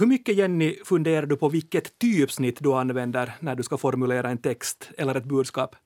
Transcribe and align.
Hur 0.00 0.06
mycket, 0.06 0.36
Jenny, 0.36 0.76
funderar 0.84 1.26
du 1.26 1.36
på 1.36 1.48
vilket 1.48 1.98
typsnitt 1.98 2.58
du 2.60 2.72
använder 2.72 3.32
när 3.40 3.56
du 3.56 3.62
ska 3.62 3.78
formulera 3.78 4.30
en 4.30 4.38
text 4.38 4.90
eller 4.98 5.14
ett 5.14 5.24
budskap? 5.24 5.76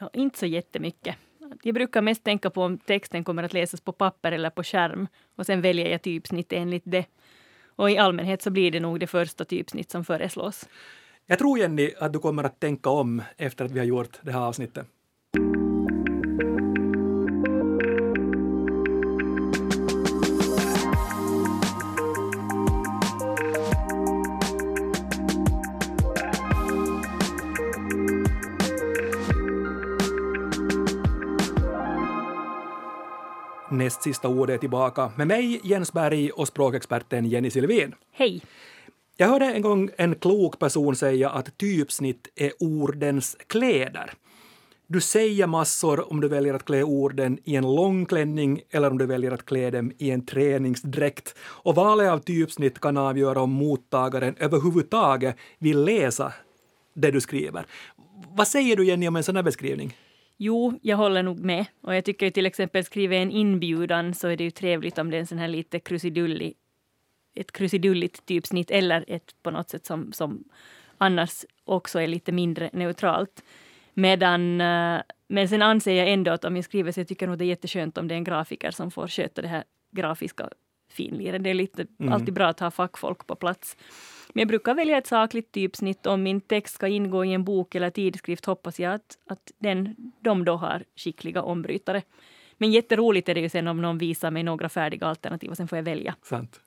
Ja, 0.00 0.10
inte 0.12 0.38
så 0.38 0.46
jättemycket. 0.46 1.16
Jag 1.62 1.74
brukar 1.74 2.02
mest 2.02 2.24
tänka 2.24 2.50
på 2.50 2.62
om 2.62 2.78
texten 2.78 3.24
kommer 3.24 3.42
att 3.42 3.52
läsas 3.52 3.80
på 3.80 3.92
papper 3.92 4.32
eller 4.32 4.50
på 4.50 4.62
skärm 4.62 5.08
och 5.36 5.46
sen 5.46 5.60
väljer 5.60 5.90
jag 5.90 6.02
typsnitt 6.02 6.52
enligt 6.52 6.82
det. 6.86 7.04
Och 7.76 7.90
i 7.90 7.98
allmänhet 7.98 8.42
så 8.42 8.50
blir 8.50 8.70
det 8.70 8.80
nog 8.80 9.00
det 9.00 9.06
första 9.06 9.44
typsnitt 9.44 9.90
som 9.90 10.04
föreslås. 10.04 10.68
Jag 11.26 11.38
tror, 11.38 11.58
Jenny, 11.58 11.92
att 11.98 12.12
du 12.12 12.18
kommer 12.18 12.44
att 12.44 12.60
tänka 12.60 12.90
om 12.90 13.22
efter 13.36 13.64
att 13.64 13.70
vi 13.70 13.78
har 13.78 13.86
gjort 13.86 14.18
det 14.22 14.32
här 14.32 14.40
avsnittet. 14.40 14.86
Näst 33.90 34.02
sista 34.02 34.28
ordet 34.28 34.60
tillbaka 34.60 35.12
med 35.16 35.26
mig, 35.26 35.60
Jens 35.64 35.92
Berg, 35.92 36.30
och 36.30 36.48
språkexperten 36.48 37.26
Jenny 37.26 37.50
Silvin. 37.50 37.94
Hej! 38.12 38.42
Jag 39.16 39.28
hörde 39.28 39.44
en 39.44 39.62
gång 39.62 39.90
en 39.96 40.14
klok 40.14 40.58
person 40.58 40.96
säga 40.96 41.30
att 41.30 41.58
typsnitt 41.58 42.28
är 42.36 42.52
ordens 42.60 43.36
kläder. 43.46 44.12
Du 44.86 45.00
säger 45.00 45.46
massor 45.46 46.12
om 46.12 46.20
du 46.20 46.28
väljer 46.28 46.54
att 46.54 46.64
klä 46.64 46.82
orden 46.82 47.38
i 47.44 47.56
en 47.56 47.74
lång 47.74 48.06
klänning 48.06 48.60
eller 48.70 48.90
om 48.90 48.98
du 48.98 49.06
väljer 49.06 49.32
att 49.32 49.46
klä 49.46 49.70
dem 49.70 49.92
i 49.98 50.10
en 50.10 50.26
träningsdräkt. 50.26 51.34
Och 51.40 51.74
valet 51.74 52.10
av 52.10 52.18
typsnitt 52.18 52.80
kan 52.80 52.96
avgöra 52.96 53.40
om 53.40 53.50
mottagaren 53.50 54.34
överhuvudtaget 54.38 55.36
vill 55.58 55.84
läsa 55.84 56.32
det 56.94 57.10
du 57.10 57.20
skriver. 57.20 57.66
Vad 58.36 58.48
säger 58.48 58.76
du 58.76 58.86
Jenny 58.86 59.08
om 59.08 59.16
en 59.16 59.24
sån 59.24 59.36
här 59.36 59.42
beskrivning? 59.42 59.96
Jo, 60.42 60.78
jag 60.82 60.96
håller 60.96 61.22
nog 61.22 61.40
med. 61.40 61.66
Och 61.80 61.94
jag 61.94 62.04
tycker 62.04 62.30
till 62.30 62.46
exempel 62.46 62.84
skriva 62.84 63.14
en 63.14 63.30
inbjudan 63.30 64.14
så 64.14 64.28
är 64.28 64.36
det 64.36 64.44
ju 64.44 64.50
trevligt 64.50 64.98
om 64.98 65.10
det 65.10 65.16
är 65.16 65.20
en 65.20 65.26
sån 65.26 65.38
här 65.38 65.48
lite 65.48 65.80
krusidullig, 65.80 66.54
ett 67.34 67.52
krusidulligt 67.52 68.26
typsnitt 68.26 68.70
eller 68.70 69.04
ett 69.08 69.34
på 69.42 69.50
något 69.50 69.70
sätt 69.70 69.86
som, 69.86 70.12
som 70.12 70.44
annars 70.98 71.44
också 71.64 72.00
är 72.00 72.06
lite 72.06 72.32
mindre 72.32 72.70
neutralt. 72.72 73.44
Medan, 73.94 74.60
eh, 74.60 75.00
men 75.28 75.48
sen 75.48 75.62
anser 75.62 75.94
jag 75.94 76.08
ändå 76.08 76.30
att 76.30 76.44
om 76.44 76.56
jag 76.56 76.64
skriver 76.64 76.92
så 76.92 77.00
jag 77.00 77.08
tycker 77.08 77.26
nog 77.26 77.38
det 77.38 77.44
är 77.44 77.46
jätteskönt 77.46 77.98
om 77.98 78.08
det 78.08 78.14
är 78.14 78.16
en 78.16 78.24
grafiker 78.24 78.70
som 78.70 78.90
får 78.90 79.08
sköta 79.08 79.42
det 79.42 79.48
här 79.48 79.64
grafiska 79.90 80.48
finliret. 80.90 81.44
Det 81.44 81.50
är 81.50 81.54
lite, 81.54 81.86
mm. 81.98 82.12
alltid 82.12 82.34
bra 82.34 82.46
att 82.46 82.60
ha 82.60 82.70
fackfolk 82.70 83.26
på 83.26 83.34
plats. 83.34 83.76
Men 84.34 84.40
jag 84.40 84.48
brukar 84.48 84.74
välja 84.74 84.98
ett 84.98 85.06
sakligt 85.06 85.52
typsnitt. 85.52 86.06
Om 86.06 86.22
min 86.22 86.40
text 86.40 86.74
ska 86.74 86.88
ingå 86.88 87.24
i 87.24 87.32
en 87.34 87.44
bok 87.44 87.74
eller 87.74 87.90
tidskrift 87.90 88.44
hoppas 88.44 88.80
jag 88.80 88.94
att, 88.94 89.18
att 89.26 89.52
den, 89.58 89.96
de 90.20 90.44
då 90.44 90.56
har 90.56 90.84
skickliga 90.96 91.42
ombrytare. 91.42 92.02
Men 92.60 92.70
jätteroligt 92.70 93.28
är 93.28 93.34
det 93.34 93.40
ju 93.40 93.48
sen 93.48 93.68
om 93.68 93.82
någon 93.82 93.98
visar 93.98 94.30
mig 94.30 94.42
några 94.42 94.68
färdiga 94.68 95.06
alternativ 95.06 95.50
och 95.50 95.56
sen 95.56 95.68
får 95.68 95.78
jag 95.78 95.82
välja. 95.82 96.14
Sant. 96.22 96.60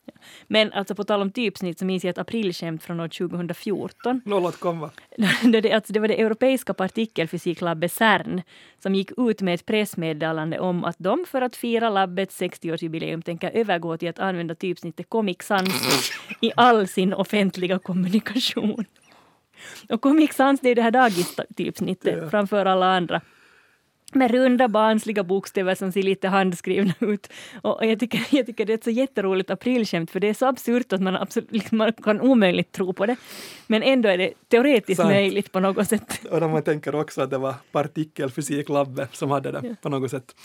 Men 0.47 0.73
alltså 0.73 0.95
på 0.95 1.03
tal 1.03 1.22
om 1.22 1.31
typsnitt 1.31 1.80
så 1.80 1.85
minns 1.85 2.03
jag 2.03 2.09
ett 2.09 2.17
aprilskämt 2.17 2.83
från 2.83 3.00
år 3.00 3.08
2014. 3.08 4.22
Låt 4.25 4.59
komma. 4.59 4.91
det, 5.44 5.72
alltså 5.72 5.94
det 5.94 6.00
var 6.00 6.08
det 6.08 6.22
europeiska 6.22 6.73
partikelfysiklabbet 6.73 7.91
CERN 7.91 8.41
som 8.80 8.95
gick 8.95 9.11
ut 9.17 9.41
med 9.41 9.53
ett 9.53 9.66
pressmeddelande 9.66 10.59
om 10.59 10.83
att 10.83 10.95
de 11.00 11.25
för 11.27 11.41
att 11.41 11.55
fira 11.55 11.89
labbets 11.89 12.41
60-årsjubileum 12.41 13.22
tänker 13.22 13.52
övergå 13.52 13.97
till 13.97 14.09
att 14.09 14.19
använda 14.19 14.55
typsnittet 14.55 15.09
Comic 15.09 15.38
Sans 15.41 16.11
i 16.41 16.52
all 16.55 16.88
sin 16.88 17.13
offentliga 17.13 17.80
kommunikation. 17.80 18.85
Och 19.89 20.02
Comic 20.02 20.33
Sans 20.33 20.61
det 20.61 20.69
är 20.69 20.75
det 20.75 20.81
här 20.81 20.91
dagistypsnittet 20.91 22.19
ja. 22.22 22.30
framför 22.30 22.66
alla 22.66 22.85
andra 22.85 23.22
med 24.16 24.31
runda 24.31 24.68
barnsliga 24.68 25.24
bokstäver 25.24 25.75
som 25.75 25.91
ser 25.91 26.03
lite 26.03 26.28
handskrivna 26.28 26.94
ut. 27.00 27.29
Och 27.62 27.85
jag 27.85 28.00
tycker, 28.00 28.22
jag 28.29 28.46
tycker 28.46 28.66
det 28.66 28.74
är 28.74 28.78
ett 28.78 28.84
så 28.84 28.90
jätteroligt 28.90 29.50
aprilskämt 29.50 30.12
för 30.12 30.19
det 30.19 30.29
är 30.29 30.34
så 30.34 30.46
absurt 30.46 30.94
att 30.94 31.01
man, 31.01 31.16
absolut, 31.16 31.51
liksom, 31.51 31.78
man 31.78 31.94
kan 31.94 32.22
omöjligt 32.22 32.72
tro 32.72 32.94
på 32.94 33.06
det. 33.06 33.16
Men 33.68 33.84
ändå 33.84 34.09
är 34.09 34.18
det 34.18 34.34
teoretiskt 34.47 34.97
Sant. 34.97 35.09
möjligt 35.09 35.51
på 35.51 35.59
något 35.59 35.88
sätt. 35.88 36.25
Och 36.31 36.40
när 36.40 36.47
man 36.47 36.63
tänker 36.63 36.96
också 36.96 37.22
att 37.22 37.29
det 37.29 37.38
var 37.38 37.53
partikelfysiklabbet 37.72 39.16
som 39.16 39.31
hade 39.31 39.51
det 39.51 39.62
ja. 39.63 39.75
på 39.81 39.90
något 39.90 40.12
sätt. 40.12 40.35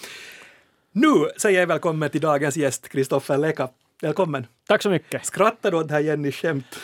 Nu 0.92 1.28
säger 1.36 1.60
jag 1.60 1.66
välkommen 1.66 2.10
till 2.10 2.20
dagens 2.20 2.56
gäst, 2.56 2.88
Kristoffer 2.88 3.38
Leka. 3.38 3.68
Välkommen! 4.02 4.46
Tack 4.68 4.82
så 4.82 4.90
mycket! 4.90 5.26
Skrattar 5.26 5.70
du 5.70 5.76
åt 5.76 5.88
det 5.88 5.94
här 5.94 6.00
Jennys 6.00 6.36
skämt? 6.36 6.80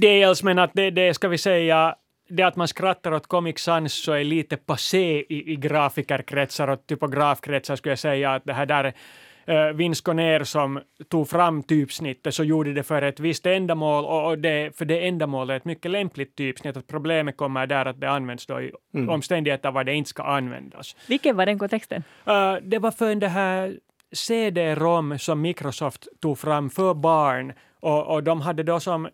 Dels, 0.00 0.42
men 0.42 0.58
att 0.58 0.70
det, 0.74 0.90
det 0.90 1.14
ska 1.14 1.28
vi 1.28 1.38
säga 1.38 1.94
det 2.36 2.42
att 2.42 2.56
man 2.56 2.68
skrattar 2.68 3.12
åt 3.12 3.26
Comic 3.26 3.58
Sans 3.58 3.94
så 3.94 4.12
är 4.12 4.24
lite 4.24 4.56
passé 4.56 5.24
i, 5.28 5.52
i 5.52 5.56
grafikerkretsar 5.56 6.68
och 6.68 6.86
typografkretsar 6.86 7.76
skulle 7.76 7.90
jag 7.92 7.98
säga 7.98 8.34
att 8.34 8.44
det 8.44 8.52
här 8.52 8.66
där 8.66 8.92
uh, 9.48 9.74
Vince 9.74 10.44
som 10.44 10.80
tog 11.08 11.28
fram 11.28 11.62
typsnittet 11.62 12.34
så 12.34 12.44
gjorde 12.44 12.72
det 12.72 12.82
för 12.82 13.02
ett 13.02 13.20
visst 13.20 13.46
ändamål 13.46 14.04
och 14.04 14.38
det, 14.38 14.76
för 14.78 14.84
det 14.84 15.06
ändamålet 15.06 15.54
är 15.54 15.56
ett 15.56 15.64
mycket 15.64 15.90
lämpligt 15.90 16.36
typsnitt. 16.36 16.76
Att 16.76 16.86
problemet 16.86 17.36
kommer 17.36 17.66
där 17.66 17.86
att 17.86 18.00
det 18.00 18.10
används 18.10 18.46
då 18.46 18.60
i 18.60 18.72
mm. 18.94 19.08
omständigheter 19.08 19.70
var 19.70 19.84
det 19.84 19.94
inte 19.94 20.10
ska 20.10 20.22
användas. 20.22 20.96
Vilken 21.08 21.36
var 21.36 21.46
den 21.46 21.58
kontexten? 21.58 22.04
Uh, 22.28 22.56
det 22.62 22.78
var 22.78 22.90
för 22.90 23.14
det 23.14 23.28
här 23.28 23.78
CD-ROM 24.12 25.18
som 25.18 25.40
Microsoft 25.40 26.08
tog 26.20 26.38
fram 26.38 26.70
för 26.70 26.94
barn 26.94 27.52
och, 27.80 28.06
och 28.06 28.22
de 28.22 28.40
hade 28.40 28.62
då 28.62 28.80
som 28.80 29.08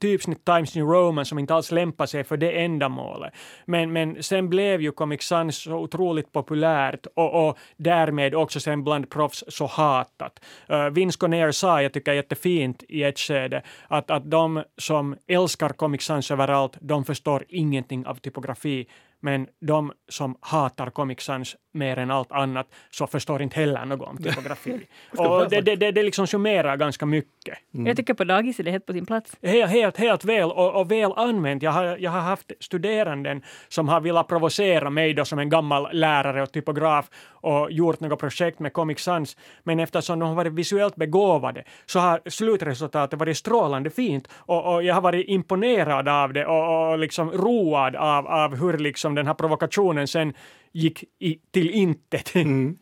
typsnitt 0.00 0.44
Times 0.44 0.74
New 0.74 0.86
Roman 0.86 1.24
som 1.24 1.38
inte 1.38 1.54
alls 1.54 1.70
lämpar 1.70 2.06
sig 2.06 2.24
för 2.24 2.36
det 2.36 2.64
ändamålet. 2.64 3.32
Men, 3.66 3.92
men 3.92 4.22
sen 4.22 4.48
blev 4.48 4.82
ju 4.82 4.92
Comic 4.92 5.22
Sans 5.22 5.56
så 5.56 5.74
otroligt 5.74 6.32
populärt 6.32 7.06
och, 7.16 7.48
och 7.48 7.58
därmed 7.76 8.34
också 8.34 8.60
sen 8.60 8.84
bland 8.84 9.10
proffs 9.10 9.44
så 9.48 9.66
hatat. 9.66 10.40
Uh, 10.70 10.88
Vince 10.88 11.18
Conner 11.18 11.50
sa, 11.50 11.82
jag 11.82 11.92
tycker 11.92 12.12
jättefint 12.12 12.82
i 12.88 13.02
ett 13.02 13.18
skede, 13.18 13.62
att, 13.88 14.10
att 14.10 14.30
de 14.30 14.62
som 14.78 15.16
älskar 15.26 15.68
Comic 15.68 16.02
Sans 16.02 16.30
överallt, 16.30 16.76
de 16.80 17.04
förstår 17.04 17.44
ingenting 17.48 18.06
av 18.06 18.14
typografi 18.14 18.86
men 19.24 19.46
de 19.60 19.92
som 20.08 20.36
hatar 20.40 20.90
Comic 20.90 21.20
Sans 21.20 21.56
mer 21.74 21.98
än 21.98 22.10
allt 22.10 22.32
annat 22.32 22.66
så 22.90 23.06
förstår 23.06 23.42
inte 23.42 23.56
heller 23.56 23.84
något 23.84 24.08
om 24.08 24.16
typografi. 24.16 24.80
och 25.18 25.50
det, 25.50 25.60
det, 25.60 25.76
det, 25.76 25.90
det 25.90 26.02
liksom 26.02 26.26
summerar 26.26 26.76
ganska 26.76 27.06
mycket. 27.06 27.58
Mm. 27.74 27.86
Jag 27.86 27.96
tycker 27.96 28.14
på 28.14 28.24
dagis 28.24 28.60
är 28.60 28.64
det 28.64 28.70
helt 28.70 28.86
på 28.86 28.92
sin 28.92 29.06
plats. 29.06 29.36
Helt, 29.42 29.70
helt, 29.70 29.96
helt 29.96 30.24
väl 30.24 30.50
och, 30.50 30.80
och, 30.80 30.90
väl 30.90 31.12
använt. 31.16 31.62
Jag 31.62 31.70
har, 31.70 31.96
jag 32.00 32.10
har 32.10 32.20
haft 32.20 32.52
studeranden 32.60 33.42
som 33.68 33.88
har 33.88 34.00
velat 34.00 34.28
provocera 34.28 34.90
mig 34.90 35.14
då 35.14 35.24
som 35.24 35.38
en 35.38 35.48
gammal 35.48 35.88
lärare 35.92 36.42
och 36.42 36.52
typograf 36.52 37.10
och 37.26 37.72
gjort 37.72 38.00
något 38.00 38.20
projekt 38.20 38.58
med 38.58 38.72
Comic 38.72 39.00
Sans. 39.00 39.36
Men 39.62 39.80
eftersom 39.80 40.18
de 40.18 40.28
har 40.28 40.36
varit 40.36 40.52
visuellt 40.52 40.96
begåvade 40.96 41.64
så 41.86 41.98
har 41.98 42.20
slutresultatet 42.26 43.18
varit 43.18 43.36
strålande 43.36 43.90
fint 43.90 44.28
och, 44.32 44.74
och 44.74 44.82
jag 44.82 44.94
har 44.94 45.00
varit 45.00 45.28
imponerad 45.28 46.08
av 46.08 46.32
det 46.32 46.46
och, 46.46 46.90
och 46.90 46.98
liksom 46.98 47.30
road 47.30 47.96
av, 47.96 48.26
av 48.26 48.56
hur 48.56 48.78
liksom 48.78 49.14
den 49.14 49.26
här 49.26 49.34
provokationen 49.34 50.08
sen 50.08 50.34
gick 50.74 51.04
i, 51.18 51.38
till 51.50 51.70
intet. 51.70 52.34
Mm. 52.34 52.78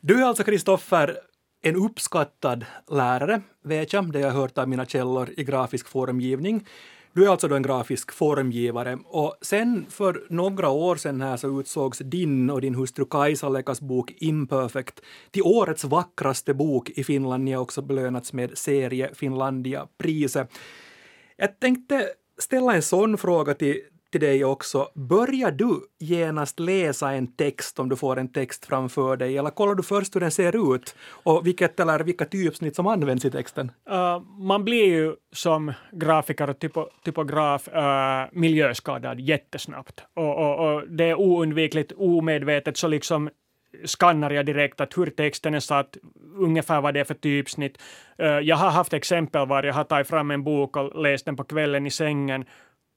Du 0.00 0.20
är 0.22 0.24
alltså, 0.24 0.44
Kristoffer, 0.44 1.18
en 1.62 1.76
uppskattad 1.76 2.64
lärare, 2.90 3.42
vet 3.62 3.92
jag, 3.92 4.12
det 4.12 4.20
jag 4.20 4.30
hört 4.30 4.58
av 4.58 4.68
mina 4.68 4.86
källor 4.86 5.30
i 5.36 5.44
grafisk 5.44 5.88
formgivning. 5.88 6.66
Du 7.12 7.24
är 7.24 7.28
alltså 7.28 7.48
då 7.48 7.54
en 7.54 7.62
grafisk 7.62 8.12
formgivare 8.12 8.98
och 9.04 9.36
sen 9.42 9.86
för 9.90 10.26
några 10.30 10.68
år 10.68 10.96
sedan 10.96 11.20
här 11.20 11.36
så 11.36 11.60
utsågs 11.60 11.98
din 11.98 12.50
och 12.50 12.60
din 12.60 12.74
hustru 12.74 13.04
Kajsa 13.04 13.48
Lekas 13.48 13.80
bok 13.80 14.12
Imperfect 14.16 15.00
till 15.30 15.42
årets 15.42 15.84
vackraste 15.84 16.54
bok 16.54 16.90
i 16.90 17.04
Finland. 17.04 17.44
Ni 17.44 17.52
har 17.52 17.62
också 17.62 17.82
belönats 17.82 18.32
med 18.32 18.58
serie 18.58 19.14
Finlandia-priset. 19.14 20.50
Jag 21.36 21.60
tänkte 21.60 22.08
ställa 22.38 22.74
en 22.74 22.82
sån 22.82 23.18
fråga 23.18 23.54
till, 23.54 23.80
till 24.14 24.20
dig 24.20 24.44
också. 24.44 24.88
Börjar 24.94 25.50
du 25.50 25.80
genast 25.98 26.60
läsa 26.60 27.12
en 27.12 27.26
text 27.26 27.78
om 27.78 27.88
du 27.88 27.96
får 27.96 28.18
en 28.18 28.32
text 28.32 28.64
framför 28.64 29.16
dig 29.16 29.38
eller 29.38 29.50
kollar 29.50 29.74
du 29.74 29.82
först 29.82 30.14
hur 30.14 30.20
den 30.20 30.30
ser 30.30 30.74
ut 30.74 30.96
och 31.24 31.46
vilket 31.46 31.80
eller 31.80 32.04
vilka 32.04 32.24
typsnitt 32.24 32.76
som 32.76 32.86
används 32.86 33.24
i 33.24 33.30
texten? 33.30 33.72
Uh, 33.90 34.20
man 34.38 34.64
blir 34.64 34.84
ju 34.84 35.14
som 35.32 35.72
grafiker 35.92 36.50
och 36.50 36.58
typo, 36.58 36.86
typograf 37.04 37.68
uh, 37.68 38.38
miljöskadad 38.40 39.20
jättesnabbt 39.20 40.04
och, 40.14 40.38
och, 40.38 40.74
och 40.74 40.88
det 40.88 41.04
är 41.04 41.14
oundvikligt, 41.14 41.92
omedvetet 41.96 42.76
så 42.76 42.88
liksom 42.88 43.30
skannar 43.84 44.30
jag 44.30 44.46
direkt 44.46 44.80
att 44.80 44.98
hur 44.98 45.06
texten 45.06 45.54
är 45.54 45.60
satt, 45.60 45.96
ungefär 46.38 46.80
vad 46.80 46.94
det 46.94 47.00
är 47.00 47.04
för 47.04 47.14
typsnitt. 47.14 47.78
Uh, 48.22 48.26
jag 48.26 48.56
har 48.56 48.70
haft 48.70 48.92
exempel 48.92 49.48
var 49.48 49.62
jag 49.62 49.74
har 49.74 49.84
tagit 49.84 50.08
fram 50.08 50.30
en 50.30 50.44
bok 50.44 50.76
och 50.76 51.02
läst 51.02 51.24
den 51.24 51.36
på 51.36 51.44
kvällen 51.44 51.86
i 51.86 51.90
sängen 51.90 52.44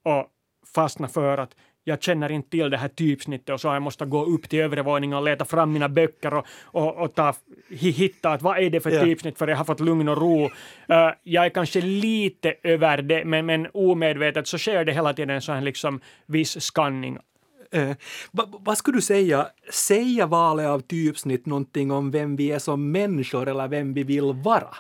och 0.06 0.34
fastnat 0.75 1.14
för 1.14 1.38
att 1.38 1.56
jag 1.84 2.02
känner 2.04 2.31
inte 2.31 2.50
till 2.50 2.69
det 2.69 2.78
här 2.78 2.88
typsnittet 2.88 3.50
och 3.50 3.62
så 3.62 3.68
jag 3.68 3.81
måste 3.81 4.06
gå 4.06 4.25
upp 4.25 4.50
till 4.50 4.60
övre 4.60 4.81
våningen 4.84 5.18
och 5.18 5.24
leta 5.24 5.46
fram 5.46 5.72
mina 5.74 5.90
böcker 5.90 6.34
och, 6.34 6.46
och, 6.64 6.96
och 6.98 7.16
ta, 7.16 7.34
hitta 7.69 8.30
att 8.31 8.42
vad 8.42 8.58
är 8.60 8.69
det 8.69 8.80
för 8.80 8.92
Ja. 8.92 9.04
typsnitt 9.04 9.38
för 9.38 9.48
jag 9.48 9.58
har 9.58 9.66
fått 9.66 9.80
lugn 9.80 10.10
och 10.10 10.18
ro. 10.18 10.44
Eh, 10.88 11.10
jag 11.24 11.46
är 11.46 11.50
kanske 11.50 11.81
lite 11.81 12.56
över 12.64 13.02
det, 13.02 13.25
men, 13.25 13.46
men 13.46 13.68
omedvetet 13.74 14.48
så 14.48 14.58
sker 14.58 14.86
det 14.86 14.94
hela 14.94 15.14
tiden 15.14 15.30
en 15.36 15.42
sån 15.42 15.56
här 15.56 15.62
liksom 15.62 16.00
viss 16.25 16.62
skanning. 16.62 17.18
Eh, 17.72 17.90
va- 18.31 18.48
vad 18.60 18.78
skulle 18.78 18.98
du 18.98 19.02
säga, 19.02 19.48
säger 19.72 20.25
valet 20.28 20.68
av 20.68 20.80
typsnitt 20.80 21.46
någonting 21.46 21.92
om 21.92 22.12
vem 22.12 22.36
vi 22.36 22.52
är 22.52 22.60
som 22.60 22.92
människor 22.92 23.48
eller 23.48 23.68
vem 23.68 23.94
vi 23.94 24.04
vill 24.04 24.34
vara? 24.34 24.75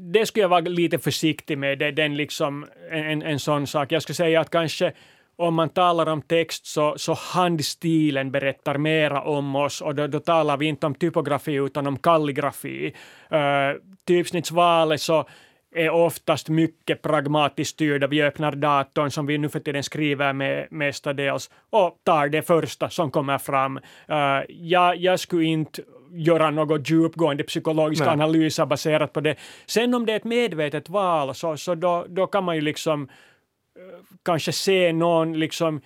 Det 0.00 0.26
skulle 0.26 0.42
jag 0.42 0.48
vara 0.48 0.60
lite 0.60 0.98
försiktig 0.98 1.58
med. 1.58 1.78
Det, 1.78 1.90
den 1.90 2.16
liksom 2.16 2.66
en, 2.90 3.22
en 3.22 3.38
sån 3.38 3.66
sak. 3.66 3.92
Jag 3.92 4.02
skulle 4.02 4.14
säga 4.14 4.40
att 4.40 4.50
kanske 4.50 4.92
om 5.36 5.54
man 5.54 5.68
talar 5.68 6.06
om 6.08 6.22
text 6.22 6.66
så, 6.66 6.94
så 6.98 7.14
handstilen 7.14 8.30
berättar 8.30 8.78
mera 8.78 9.22
om 9.22 9.56
oss 9.56 9.80
och 9.80 9.94
då, 9.94 10.06
då 10.06 10.20
talar 10.20 10.56
vi 10.56 10.66
inte 10.66 10.86
om 10.86 10.94
typografi 10.94 11.54
utan 11.54 11.86
om 11.86 11.98
kalligrafi. 11.98 12.94
Uh, 13.32 13.80
typsnittsvalet 14.06 15.00
så 15.00 15.28
är 15.74 15.90
oftast 15.90 16.48
mycket 16.48 17.02
pragmatiskt 17.02 17.74
styrda. 17.74 18.06
Vi 18.06 18.22
öppnar 18.22 18.52
datorn 18.52 19.10
som 19.10 19.26
vi 19.26 19.38
nu 19.38 19.48
för 19.48 19.60
tiden 19.60 19.82
skriver 19.82 20.32
med 20.32 20.66
mestadels 20.70 21.50
och 21.70 21.98
tar 22.02 22.28
det 22.28 22.42
första 22.42 22.90
som 22.90 23.10
kommer 23.10 23.38
fram. 23.38 23.76
Uh, 24.10 24.42
jag, 24.48 24.96
jag 24.96 25.20
skulle 25.20 25.44
inte 25.44 25.82
göra 26.10 26.50
något 26.50 26.90
djupgående 26.90 27.42
psykologiska 27.42 28.04
Nej. 28.04 28.12
analyser 28.12 28.66
baserat 28.66 29.12
på 29.12 29.20
det. 29.20 29.36
Sen 29.66 29.94
om 29.94 30.06
det 30.06 30.12
är 30.12 30.16
ett 30.16 30.24
medvetet 30.24 30.88
val 30.88 31.34
så, 31.34 31.56
så 31.56 31.74
då, 31.74 32.06
då 32.08 32.26
kan 32.26 32.44
man 32.44 32.54
ju 32.54 32.60
liksom 32.60 33.02
eh, 33.76 34.04
kanske 34.22 34.52
se 34.52 34.92
någon 34.92 35.38
liksom 35.38 35.80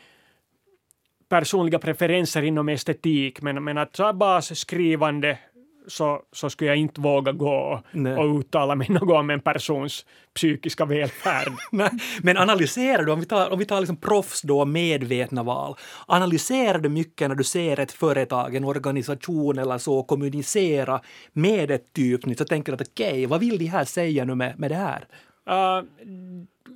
personliga 1.28 1.78
preferenser 1.78 2.43
inom 2.43 2.69
estetik 2.69 3.43
men, 3.43 3.64
men 3.64 3.78
att 3.78 3.96
så 3.96 4.05
här 4.05 4.12
basskrivande 4.12 5.38
så, 5.87 6.20
så 6.32 6.50
skulle 6.50 6.70
jag 6.70 6.76
inte 6.76 7.00
våga 7.00 7.32
gå 7.32 7.82
Nej. 7.93 8.17
och 8.17 8.38
uttala 8.38 8.75
mig 8.75 8.87
något 8.90 9.19
om 9.19 9.31
en 9.31 9.40
persons 9.40 10.06
psykiska 10.34 10.84
välfärd. 10.84 11.52
Men 12.23 12.37
analyserar 12.37 13.02
du, 13.02 13.12
om 13.12 13.20
vi 13.20 13.26
tar, 13.26 13.50
om 13.50 13.58
vi 13.58 13.64
tar 13.64 13.81
liksom 13.81 13.96
proffs 13.96 14.43
då, 14.43 14.64
medvetna 14.64 15.43
val, 15.43 15.76
analyserar 16.06 16.79
du 16.79 16.88
mycket 16.88 17.29
när 17.29 17.34
du 17.34 17.44
ser 17.44 17.81
ett 17.81 17.93
företag, 17.93 18.55
en 18.55 18.64
organisation 18.64 19.58
eller 19.58 19.79
så 19.79 20.02
kommunicera 20.02 21.00
med 21.32 21.70
ett 21.70 21.93
typsnitt 21.93 22.38
så 22.38 22.44
tänker 22.44 22.73
du 22.73 22.75
att 22.82 22.88
okej, 22.88 23.26
vad 23.26 23.40
vill 23.40 23.58
de 23.58 23.67
här 23.67 23.85
säga 23.85 24.25
nu 24.25 24.35
med, 24.35 24.58
med 24.58 24.70
det 24.70 24.75
här? 24.75 25.06
Uh, 25.50 25.85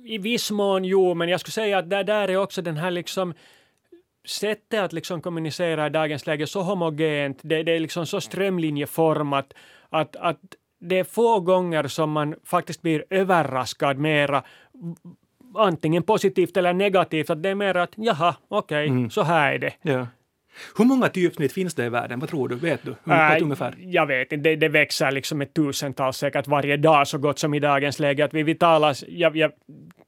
I 0.05 0.17
viss 0.17 0.51
mån 0.51 0.85
jo, 0.85 1.13
men 1.13 1.29
jag 1.29 1.39
skulle 1.39 1.51
säga 1.51 1.77
att 1.77 1.89
där, 1.89 2.03
där 2.03 2.27
är 2.27 2.37
också 2.37 2.61
den 2.61 2.77
här 2.77 2.91
liksom 2.91 3.33
sättet 4.29 4.79
att 4.79 4.93
liksom 4.93 5.21
kommunicera 5.21 5.87
i 5.87 5.89
dagens 5.89 6.27
läge 6.27 6.47
så 6.47 6.61
homogent, 6.61 7.39
det, 7.41 7.63
det 7.63 7.71
är 7.71 7.79
liksom 7.79 8.05
så 8.05 8.21
strömlinjeformat 8.21 9.53
att, 9.89 10.15
att 10.15 10.39
det 10.79 10.99
är 10.99 11.03
få 11.03 11.39
gånger 11.39 11.87
som 11.87 12.11
man 12.11 12.35
faktiskt 12.45 12.81
blir 12.81 13.05
överraskad 13.09 13.97
mera 13.97 14.43
antingen 15.55 16.03
positivt 16.03 16.57
eller 16.57 16.73
negativt, 16.73 17.29
att 17.29 17.43
det 17.43 17.49
är 17.49 17.55
mer 17.55 17.77
att 17.77 17.91
jaha, 17.95 18.35
okej, 18.47 19.09
så 19.11 19.21
här 19.23 19.53
är 19.53 19.59
det. 19.59 19.73
Ja. 19.81 20.07
Hur 20.77 20.85
många 20.85 21.09
typsnitt 21.09 21.53
finns 21.53 21.73
det 21.75 21.85
i 21.85 21.89
världen? 21.89 22.19
Vad 22.19 22.29
tror 22.29 22.49
du? 22.49 22.55
Vet 22.55 22.81
du? 22.83 23.11
Äh, 23.13 23.43
ungefär? 23.43 23.75
Jag 23.77 24.05
vet 24.05 24.31
inte, 24.31 24.49
det, 24.49 24.55
det 24.55 24.69
växer 24.69 25.11
liksom 25.11 25.37
med 25.37 25.53
tusentals 25.53 26.17
säkert 26.17 26.47
varje 26.47 26.77
dag 26.77 27.07
så 27.07 27.17
gott 27.17 27.39
som 27.39 27.53
i 27.53 27.59
dagens 27.59 27.99
läge. 27.99 28.25
Att 28.25 28.33
vi, 28.33 28.43
vi 28.43 28.55
talar, 28.55 28.95
jag, 29.07 29.37
jag 29.37 29.51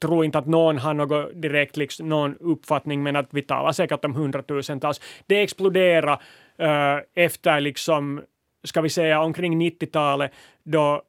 tror 0.02 0.26
inte 0.26 0.38
att 0.38 0.48
någon 0.48 0.78
har 0.78 0.94
något 0.94 1.42
direkt 1.42 1.78
liksom, 1.78 2.10
någon 2.10 2.36
uppfattning 2.40 3.04
men 3.04 3.16
att 3.16 3.28
vi 3.32 3.42
talar 3.42 3.72
säkert 3.72 4.06
om 4.06 4.16
hundratusentals. 4.16 5.02
Det 5.28 5.42
exploderar 5.42 6.22
eh, 6.58 6.98
efter 7.16 7.60
liksom, 7.60 8.22
ska 8.64 8.82
vi 8.82 8.90
säga 8.90 9.22
omkring 9.22 9.62
90-talet 9.62 10.32
då 10.64 11.04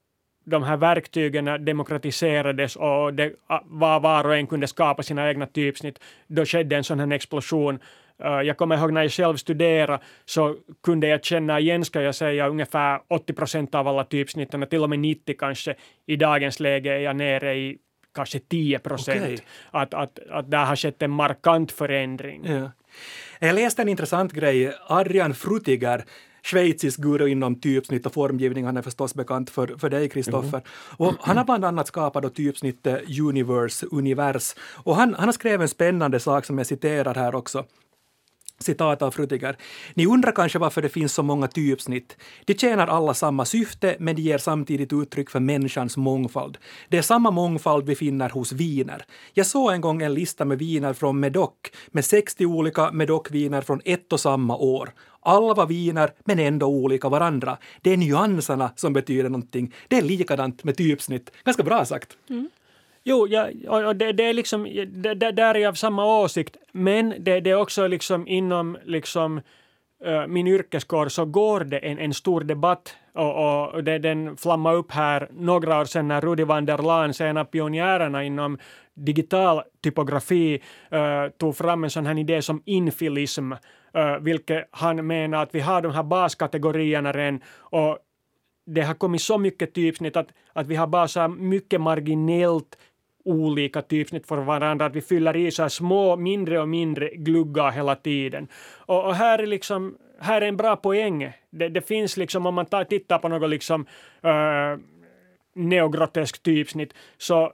de 0.45 0.63
här 0.63 0.77
verktygen 0.77 1.65
demokratiserades 1.65 2.77
och 2.77 3.15
det 3.15 3.33
var 3.65 4.01
var 4.01 4.27
och 4.27 4.37
en 4.37 4.47
kunde 4.47 4.67
skapa 4.67 5.03
sina 5.03 5.29
egna 5.29 5.47
typsnitt. 5.47 5.99
Då 6.27 6.45
skedde 6.45 6.77
en 6.77 6.85
sån 6.85 7.01
här 7.01 7.13
explosion. 7.13 7.79
Uh, 8.25 8.43
jag 8.43 8.57
kommer 8.57 8.79
ihåg 8.79 8.93
när 8.93 9.03
jag 9.03 9.13
själv 9.13 9.37
studerade 9.37 10.03
så 10.25 10.57
kunde 10.83 11.09
jag 11.09 11.25
känna 11.25 11.61
igen, 11.61 11.85
ska 11.85 12.03
jag 12.03 12.15
säga, 12.15 12.49
ungefär 12.49 13.01
80 13.09 13.33
procent 13.33 13.75
av 13.75 13.89
alla 13.89 14.05
typsnitten, 14.05 14.67
till 14.71 14.83
och 14.83 14.91
med 14.91 14.99
90 14.99 15.37
kanske. 15.39 15.75
I 16.07 16.17
dagens 16.17 16.61
läge 16.61 16.93
är 16.93 16.99
jag 16.99 17.17
nere 17.17 17.55
i 17.55 17.79
kanske 18.15 18.39
10 18.39 18.79
procent. 18.79 19.21
Okej. 19.23 19.39
Att, 19.71 19.95
att, 19.95 20.19
att 20.31 20.51
där 20.51 20.65
har 20.65 20.77
skett 20.77 21.03
en 21.03 21.11
markant 21.11 21.73
förändring. 21.73 22.45
Ja. 22.45 22.71
Jag 23.39 23.55
läste 23.55 23.83
en 23.83 23.89
intressant 23.89 24.33
grej. 24.33 24.73
Adrian 24.87 25.35
Frutiger, 25.35 26.05
schweizisk 26.43 27.01
guru 27.01 27.29
inom 27.29 27.61
typsnitt 27.61 28.07
och 28.07 28.13
formgivning. 28.13 28.65
Han 28.65 28.77
är 28.77 28.83
förstås 28.83 29.15
bekant 29.15 29.51
för, 29.51 29.67
för 29.79 29.91
dig, 29.91 30.09
Kristoffer. 30.09 30.63
Och 30.97 31.15
han 31.21 31.37
har 31.37 31.45
bland 31.45 31.65
annat 31.65 31.87
skapat 31.87 32.23
då 32.23 32.29
typsnittet 32.29 33.19
Universe, 33.21 33.87
Univers. 33.91 34.55
Och 34.85 34.97
han, 34.97 35.15
han 35.15 35.25
har 35.25 35.33
skrivit 35.33 35.61
en 35.61 35.69
spännande 35.69 36.21
sak 36.21 36.45
som 36.45 36.59
jag 36.59 36.67
citerar 36.67 37.15
här 37.15 37.35
också. 37.35 37.65
Citat 38.61 39.03
av 39.03 39.11
Frutiger. 39.11 39.57
Ni 39.95 40.07
undrar 40.07 40.33
kanske 40.33 40.59
varför 40.59 40.83
det 40.83 40.89
finns 40.89 41.13
så 41.13 41.23
många 41.23 41.49
typsnitt. 41.49 42.17
De 42.45 42.55
tjänar 42.55 42.87
alla 42.87 43.15
samma 43.15 43.45
syfte, 43.45 43.97
men 43.99 44.17
de 44.17 44.23
ger 44.23 44.39
samtidigt 44.39 44.93
uttryck 44.93 45.31
för 45.31 45.41
människans 45.41 45.97
mångfald. 45.97 46.59
Det 46.89 46.99
är 46.99 47.03
samma 47.03 47.31
mångfald 47.31 47.87
vi 47.87 47.95
finner 47.95 48.31
hos 48.31 48.53
viner. 48.53 49.05
Jag 49.33 49.47
såg 49.47 49.73
en 49.73 49.81
gång 49.81 50.03
en 50.03 50.15
lista 50.15 50.45
med 50.45 50.59
viner 50.59 50.93
från 50.93 51.21
Medoc 51.21 51.51
med 51.89 52.05
60 52.05 52.47
olika 52.47 52.91
Medoc-viner 52.93 53.63
från 53.63 53.81
ett 53.85 54.13
och 54.13 54.21
samma 54.21 54.57
år. 54.57 54.93
Alla 55.21 55.55
var 55.55 55.67
viner, 55.67 56.11
men 56.25 56.39
ändå 56.39 56.67
olika 56.67 57.09
varandra. 57.09 57.59
Det 57.83 57.93
är 57.93 57.97
nyanserna 57.97 58.71
som 58.77 58.93
betyder 58.93 59.29
någonting. 59.29 59.75
Det 59.89 59.97
är 59.97 60.03
likadant 60.03 60.65
med 60.65 60.77
typsnitt. 60.77 61.31
Ganska 61.45 61.63
bra 61.63 61.85
sagt. 61.85 62.17
Mm. 62.31 62.51
Jo, 63.05 63.27
ja, 63.29 63.49
och 63.89 63.97
det, 63.97 64.13
det 64.13 64.25
är 64.25 64.33
liksom, 64.33 64.65
det, 64.89 65.15
det, 65.15 65.33
där 65.33 65.55
är 65.55 65.59
jag 65.59 65.69
av 65.69 65.75
samma 65.75 66.23
åsikt, 66.23 66.57
men 66.73 67.15
det, 67.19 67.41
det 67.41 67.51
är 67.51 67.55
också 67.55 67.87
liksom 67.87 68.29
inom 68.29 68.79
liksom 68.85 69.41
eh, 70.05 70.27
min 70.27 70.47
yrkeskår 70.47 71.09
så 71.09 71.25
går 71.25 71.61
det 71.61 71.79
en, 71.79 71.99
en 71.99 72.15
stor 72.15 72.41
debatt 72.41 72.97
och, 73.15 73.75
och 73.75 73.85
det, 73.85 73.99
den 73.99 74.37
flammade 74.37 74.77
upp 74.77 74.93
här 74.93 75.29
några 75.33 75.81
år 75.81 75.85
sedan 75.85 76.09
när 76.09 76.21
Rudi 76.21 76.45
van 76.45 76.67
der 76.67 76.79
Laan, 76.79 77.13
en 77.21 77.37
av 77.37 77.45
pionjärerna 77.45 78.25
inom 78.25 78.59
digital 78.95 79.63
typografi, 79.83 80.63
uh, 80.93 81.31
tog 81.39 81.57
fram 81.57 81.85
en 81.85 81.91
sån 81.91 82.07
här 82.07 82.19
idé 82.19 82.43
som 82.43 82.63
infilism, 82.67 83.53
uh, 83.53 84.19
vilket 84.21 84.69
han 84.71 85.07
menar 85.07 85.43
att 85.43 85.55
vi 85.55 85.61
har 85.61 85.83
de 85.83 85.93
här 85.93 86.03
baskategorierna 86.03 87.13
redan 87.13 87.41
och 87.57 87.99
det 88.67 88.83
har 88.83 88.95
kommit 88.95 89.23
så 89.23 89.39
mycket 89.39 89.75
typsnitt 89.75 90.17
att, 90.17 90.29
att 90.53 90.67
vi 90.67 90.77
har 90.77 90.87
bara 90.87 91.09
så 91.09 91.29
mycket 91.29 91.81
marginellt 91.81 92.79
olika 93.31 93.83
typsnitt 93.83 94.27
för 94.27 94.37
varandra, 94.37 94.87
att 94.87 94.97
vi 94.97 95.01
fyller 95.01 95.37
i 95.37 95.51
så 95.51 95.63
här 95.63 95.69
små, 95.69 96.17
mindre 96.17 96.61
och 96.61 96.69
mindre 96.69 97.09
gluggar 97.09 97.71
hela 97.71 97.97
tiden. 97.97 98.49
Och, 98.77 99.07
och 99.07 99.15
här 99.15 99.39
är 99.39 99.47
liksom, 99.47 99.97
här 100.21 100.43
är 100.43 100.49
en 100.49 100.57
bra 100.57 100.77
poäng. 100.77 101.33
Det, 101.51 101.69
det 101.69 101.81
finns 101.81 102.17
liksom, 102.17 102.47
om 102.47 102.55
man 102.55 102.67
tar, 102.67 102.85
tittar 102.85 103.19
på 103.19 103.29
något 103.29 103.51
liksom 103.51 103.87
uh, 104.25 104.81
neogrotesk 105.55 106.43
typsnitt, 106.43 106.95
så 107.19 107.53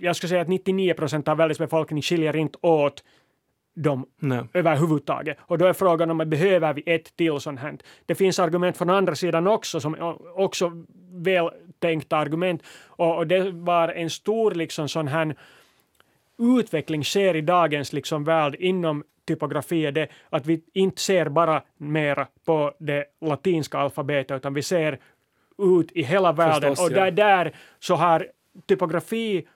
jag 0.00 0.16
skulle 0.16 0.28
säga 0.28 0.42
att 0.42 0.48
99 0.48 0.94
procent 0.94 1.28
av 1.28 1.36
världens 1.36 1.58
befolkning 1.58 2.02
skiljer 2.02 2.36
inte 2.36 2.58
åt 2.62 3.04
dem 3.74 4.06
Nej. 4.18 4.44
överhuvudtaget. 4.52 5.38
Och 5.40 5.58
då 5.58 5.66
är 5.66 5.72
frågan 5.72 6.10
om 6.10 6.18
behöver 6.18 6.74
vi 6.74 6.82
ett 6.86 7.16
till 7.16 7.40
sånt 7.40 7.60
här. 7.60 7.78
Det 8.06 8.14
finns 8.14 8.38
argument 8.38 8.76
från 8.76 8.90
andra 8.90 9.14
sidan 9.14 9.46
också, 9.46 9.80
som 9.80 10.16
också 10.34 10.72
vältänkta 11.80 12.16
argument. 12.16 12.62
Och, 12.86 13.16
och 13.16 13.26
det 13.26 13.50
var 13.50 13.88
en 13.88 14.10
stor 14.10 14.50
liksom 14.50 14.88
sån 14.88 15.08
här 15.08 15.34
utveckling 16.38 17.04
sker 17.04 17.36
i 17.36 17.40
dagens 17.40 17.92
liksom 17.92 18.24
värld 18.24 18.54
inom 18.58 19.04
typografi 19.26 19.86
är 19.86 19.92
det 19.92 20.08
att 20.30 20.46
vi 20.46 20.60
inte 20.74 21.02
ser 21.02 21.28
bara 21.28 21.62
mera 21.76 22.26
på 22.44 22.72
det 22.78 23.04
latinska 23.20 23.78
alfabetet 23.78 24.36
utan 24.36 24.54
vi 24.54 24.62
ser 24.62 24.98
ut 25.58 25.92
i 25.92 26.02
hela 26.02 26.32
världen 26.32 26.70
Förstås, 26.70 26.90
och 26.90 26.96
ja. 26.96 27.04
där, 27.04 27.10
där 27.10 27.52
så 27.78 27.94
har 27.94 28.26
typografi 28.66 29.46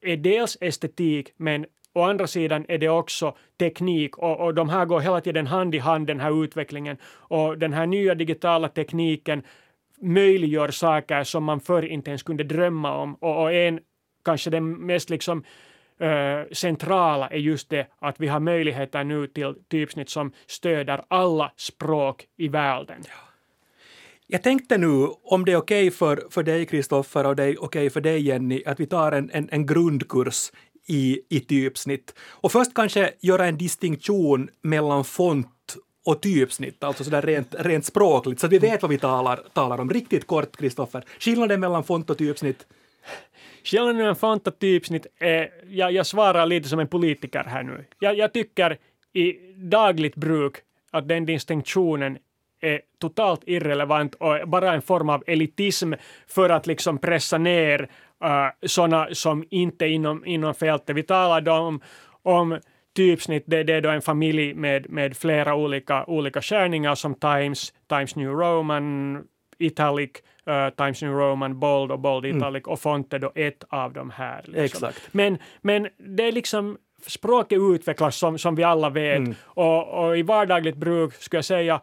är 0.00 0.16
dels 0.16 0.58
estetik 0.60 1.32
men 1.36 1.66
å 1.94 2.02
andra 2.02 2.26
sidan 2.26 2.64
är 2.68 2.78
det 2.78 2.88
också 2.88 3.36
teknik 3.58 4.18
och, 4.18 4.40
och 4.40 4.54
de 4.54 4.68
här 4.68 4.84
går 4.84 5.00
hela 5.00 5.20
tiden 5.20 5.46
hand 5.46 5.74
i 5.74 5.78
hand 5.78 6.06
den 6.06 6.20
här 6.20 6.44
utvecklingen 6.44 6.96
och 7.30 7.58
den 7.58 7.72
här 7.72 7.86
nya 7.86 8.14
digitala 8.14 8.68
tekniken 8.68 9.42
möjliggör 10.00 10.70
saker 10.70 11.24
som 11.24 11.44
man 11.44 11.60
förr 11.60 11.82
inte 11.82 12.10
ens 12.10 12.22
kunde 12.22 12.44
drömma 12.44 12.96
om 12.96 13.14
och, 13.14 13.42
och 13.42 13.52
en 13.52 13.80
kanske 14.24 14.50
den 14.50 14.72
mest 14.72 15.10
liksom 15.10 15.44
Uh, 16.02 16.52
centrala 16.52 17.28
är 17.28 17.38
just 17.38 17.70
det 17.70 17.86
att 17.98 18.20
vi 18.20 18.28
har 18.28 18.40
möjligheter 18.40 19.04
nu 19.04 19.26
till 19.26 19.54
typsnitt 19.70 20.10
som 20.10 20.32
stöder 20.46 21.04
alla 21.08 21.52
språk 21.56 22.26
i 22.36 22.48
världen. 22.48 23.02
Jag 24.26 24.42
tänkte 24.42 24.78
nu, 24.78 25.08
om 25.22 25.44
det 25.44 25.52
är 25.52 25.56
okej 25.56 25.90
för, 25.90 26.22
för 26.30 26.42
dig 26.42 26.66
Kristoffer 26.66 27.26
och 27.26 27.36
det 27.36 27.44
är 27.44 27.64
okej 27.64 27.90
för 27.90 28.00
dig 28.00 28.20
Jenny, 28.22 28.62
att 28.66 28.80
vi 28.80 28.86
tar 28.86 29.12
en, 29.12 29.30
en, 29.30 29.48
en 29.52 29.66
grundkurs 29.66 30.52
i, 30.86 31.20
i 31.28 31.40
typsnitt. 31.40 32.14
Och 32.18 32.52
först 32.52 32.74
kanske 32.74 33.10
göra 33.20 33.46
en 33.46 33.58
distinktion 33.58 34.48
mellan 34.62 35.04
font 35.04 35.55
och 36.06 36.22
typsnitt, 36.22 36.84
alltså 36.84 37.04
sådär 37.04 37.22
rent, 37.22 37.54
rent 37.58 37.84
språkligt, 37.84 38.40
så 38.40 38.46
att 38.46 38.52
vi 38.52 38.58
vet 38.58 38.82
vad 38.82 38.90
vi 38.90 38.98
talar, 38.98 39.40
talar 39.52 39.80
om. 39.80 39.90
Riktigt 39.90 40.26
kort, 40.26 40.56
Kristoffer. 40.56 41.04
Skillnaden 41.18 41.60
mellan 41.60 41.84
font 41.84 42.10
och 42.10 42.18
typsnitt? 42.18 42.66
Skillnaden 43.64 43.96
mellan 43.96 44.16
font 44.16 44.46
och 44.46 44.58
typsnitt 44.58 45.06
är, 45.18 45.50
jag, 45.68 45.92
jag 45.92 46.06
svarar 46.06 46.46
lite 46.46 46.68
som 46.68 46.78
en 46.78 46.88
politiker 46.88 47.44
här 47.44 47.62
nu. 47.62 47.84
Jag, 47.98 48.18
jag 48.18 48.32
tycker 48.32 48.78
i 49.12 49.32
dagligt 49.56 50.16
bruk 50.16 50.56
att 50.90 51.08
den 51.08 51.26
distinktionen 51.26 52.18
är 52.60 52.80
totalt 53.00 53.40
irrelevant 53.46 54.14
och 54.14 54.48
bara 54.48 54.74
en 54.74 54.82
form 54.82 55.08
av 55.08 55.24
elitism 55.26 55.92
för 56.26 56.50
att 56.50 56.66
liksom 56.66 56.98
pressa 56.98 57.38
ner 57.38 57.88
äh, 58.24 58.30
uh, 58.30 58.48
sådana 58.62 59.08
som 59.12 59.44
inte 59.50 59.84
är 59.84 59.88
inom, 59.88 60.26
inom 60.26 60.54
fältet. 60.54 60.96
Vi 60.96 61.02
talade 61.02 61.50
om, 61.50 61.80
om 62.22 62.58
typsnitt, 62.96 63.44
det, 63.46 63.62
det 63.62 63.74
är 63.74 63.80
då 63.80 63.90
en 63.90 64.02
familj 64.02 64.54
med, 64.54 64.90
med 64.90 65.16
flera 65.16 65.54
olika, 65.54 66.04
olika 66.04 66.42
skärningar 66.42 66.94
som 66.94 67.14
Times, 67.14 67.72
Times 67.88 68.16
New 68.16 68.30
Roman, 68.30 69.22
Italic, 69.58 70.10
uh, 70.48 70.70
Times 70.70 71.02
New 71.02 71.12
Roman, 71.12 71.60
Bold 71.60 71.92
och 71.92 71.98
Bold 71.98 72.24
mm. 72.24 72.36
Italic 72.36 72.64
och 72.64 72.80
font 72.80 73.12
är 73.12 73.18
då 73.18 73.32
ett 73.34 73.64
av 73.68 73.92
de 73.92 74.10
här. 74.10 74.42
Liksom. 74.44 74.64
Exakt. 74.64 75.08
Men, 75.12 75.38
men 75.60 75.88
det 75.98 76.22
är 76.22 76.32
liksom 76.32 76.78
språket 77.06 77.58
utvecklas 77.58 78.16
som, 78.16 78.38
som 78.38 78.54
vi 78.54 78.62
alla 78.62 78.90
vet 78.90 79.18
mm. 79.18 79.34
och, 79.44 79.88
och 79.88 80.18
i 80.18 80.22
vardagligt 80.22 80.76
bruk 80.76 81.14
skulle 81.14 81.38
jag 81.38 81.44
säga 81.44 81.80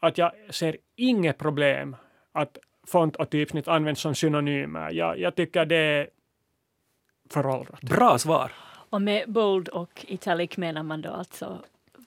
att 0.00 0.18
jag 0.18 0.32
ser 0.50 0.76
inget 0.96 1.38
problem 1.38 1.96
att 2.32 2.58
font 2.86 3.16
och 3.16 3.30
typsnitt 3.30 3.68
används 3.68 4.00
som 4.00 4.14
synonymer. 4.14 4.90
Jag, 4.90 5.18
jag 5.18 5.34
tycker 5.34 5.66
det 5.66 5.76
är 5.76 6.08
föråldrat. 7.30 7.80
Bra 7.80 8.18
svar. 8.18 8.52
Och 8.90 9.02
med 9.02 9.24
bold 9.32 9.68
och 9.68 10.04
italic 10.08 10.56
menar 10.56 10.82
man 10.82 11.02
då 11.02 11.10
alltså 11.10 11.62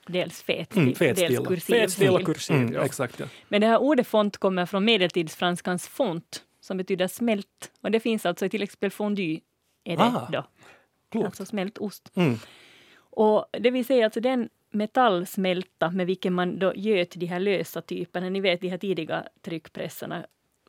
dels 0.07 0.41
fet, 0.43 0.75
mm, 0.75 0.95
fet 0.95 1.17
dels 1.17 1.47
kursiv. 1.47 1.73
Fet 1.73 1.91
stil 1.91 2.09
och 2.09 2.25
kursiv, 2.25 2.55
Mm, 2.55 2.73
ja. 2.73 2.85
Exakt, 2.85 3.19
ja. 3.19 3.25
Men 3.47 3.61
det 3.61 3.67
här 3.67 3.77
ordet 3.81 4.07
font 4.07 4.37
kommer 4.37 4.65
från 4.65 4.85
medeltidsfranskans 4.85 5.87
font 5.87 6.43
som 6.59 6.77
betyder 6.77 7.07
smält. 7.07 7.71
Och 7.81 7.91
det 7.91 7.99
finns 7.99 8.25
alltså 8.25 8.45
i 8.45 8.49
till 8.49 8.63
exempel 8.63 8.91
fondue 8.91 9.39
är 9.83 9.97
det 9.97 10.03
Ah, 10.03 10.29
då. 10.31 10.43
klokt. 11.11 11.25
Alltså 11.25 11.45
smält 11.45 11.77
ost. 11.77 12.11
Mm. 12.15 12.35
Och 12.99 13.45
det 13.51 13.71
vill 13.71 13.85
säga 13.85 14.05
alltså 14.05 14.19
den 14.19 14.49
metallsmälta 14.71 15.91
med 15.91 16.07
vilken 16.07 16.33
man 16.33 16.59
då 16.59 16.73
göt 16.75 17.11
de 17.15 17.25
här 17.25 17.39
lösa 17.39 17.81
typerna. 17.81 18.29
Ni 18.29 18.39
vet 18.41 18.61
de 18.61 18.69
här 18.69 18.77
tidiga 18.77 19.23
tryckpressarna 19.41 20.25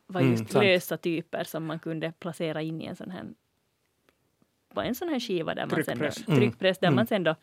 var 0.07 0.21
Mm, 0.21 0.31
just 0.33 0.51
sant. 0.51 0.65
lösa 0.65 0.97
typer 0.97 1.43
som 1.43 1.65
man 1.65 1.79
kunde 1.79 2.13
placera 2.19 2.61
in 2.61 2.81
i 2.81 2.85
en 2.85 2.95
sån 2.95 3.11
här 3.11 3.23
på 4.73 4.81
en 4.81 4.95
sån 4.95 5.09
här 5.09 5.19
skiva 5.19 5.55
där 5.55 5.65
man 5.65 5.83
sen 5.83 5.99
då, 5.99 6.35
Tryckpress. 6.35 6.77
Mm. 6.81 6.89
där 6.91 6.95
man 6.95 7.07
sen 7.07 7.23
då 7.23 7.35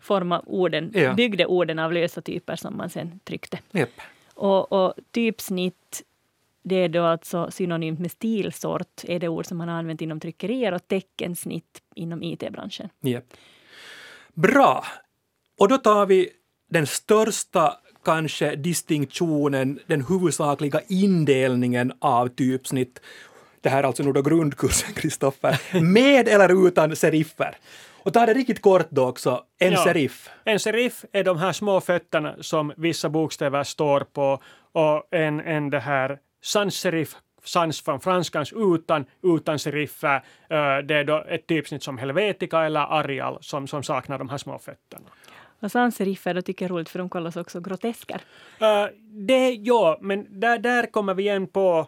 formade 0.00 0.42
orden, 0.46 0.90
Ja. 0.94 1.14
byggde 1.14 1.46
orden 1.46 1.78
av 1.78 1.92
lösa 1.92 2.20
typer 2.20 2.56
som 2.56 2.76
man 2.76 2.90
sen 2.90 3.20
tryckte. 3.24 3.58
Japp. 3.70 3.90
Och, 4.34 4.72
och 4.72 4.94
typsnitt, 5.10 6.02
det 6.62 6.74
är 6.76 6.88
då 6.88 7.02
alltså 7.02 7.50
synonymt 7.50 8.00
med 8.00 8.10
stilsort, 8.10 9.04
är 9.04 9.18
det 9.20 9.28
ord 9.28 9.46
som 9.46 9.58
man 9.58 9.68
har 9.68 9.76
använt 9.78 10.00
inom 10.02 10.20
tryckerier 10.20 10.72
och 10.74 10.88
teckensnitt 10.88 11.82
inom 11.94 12.22
IT-branschen. 12.22 12.88
Japp. 13.00 13.24
Bra. 14.34 14.84
Och 15.58 15.68
då 15.68 15.78
tar 15.78 16.06
vi 16.06 16.28
den 16.70 16.86
största 16.86 17.76
kanske 18.04 18.56
distinktionen, 18.56 19.78
den 19.86 20.04
huvudsakliga 20.08 20.80
indelningen 20.88 21.92
av 21.98 22.28
typsnitt. 22.28 23.00
Det 23.64 23.70
här 23.70 23.82
är 23.82 23.86
alltså 23.86 24.02
nu 24.02 24.12
då 24.12 24.22
grundkursen, 24.22 24.92
Kristoffer. 24.94 25.80
Med 25.80 26.28
eller 26.28 26.66
utan 26.68 26.96
seriffer. 26.96 27.56
Och 28.02 28.12
ta 28.12 28.26
det 28.26 28.34
riktigt 28.34 28.62
kort 28.62 28.86
då 28.90 29.08
också, 29.08 29.44
en 29.58 29.72
Ja. 29.72 29.84
serif. 29.84 30.30
En 30.44 30.58
serif 30.60 31.04
är 31.12 31.24
de 31.24 31.38
här 31.38 31.52
små 31.52 31.80
fötterna 31.80 32.34
som 32.40 32.72
vissa 32.76 33.08
bokstäver 33.08 33.62
står 33.64 34.00
på 34.00 34.42
och 34.72 35.08
en, 35.10 35.40
en 35.40 35.70
det 35.70 35.80
här 35.80 36.18
sans-serif, 36.42 37.16
sans 37.44 37.80
från 37.82 38.00
franskans 38.00 38.52
utan, 38.52 39.04
utan 39.22 39.58
seriffer. 39.58 40.16
eh, 40.50 40.78
det 40.84 40.94
är 40.94 41.04
då 41.04 41.24
ett 41.28 41.46
typsnitt 41.46 41.82
som 41.82 41.98
Helvetica 41.98 42.64
eller 42.64 42.80
Arial 42.80 43.38
som, 43.40 43.66
som 43.66 43.82
saknar 43.82 44.18
de 44.18 44.28
här 44.28 44.38
små 44.38 44.58
fötterna. 44.58 45.08
Och 45.60 45.70
sanseriffer 45.72 46.34
då 46.34 46.42
tycker 46.42 46.64
jag 46.64 46.70
är 46.70 46.74
roligt 46.74 46.88
för 46.88 46.98
de 46.98 47.10
kallas 47.10 47.36
också 47.36 47.60
grotesker. 47.60 48.20
Uh, 48.62 48.86
det, 49.26 49.50
ja, 49.50 49.98
men 50.00 50.40
där, 50.40 50.58
där 50.58 50.86
kommer 50.86 51.14
vi 51.14 51.22
igen 51.22 51.46
på 51.46 51.86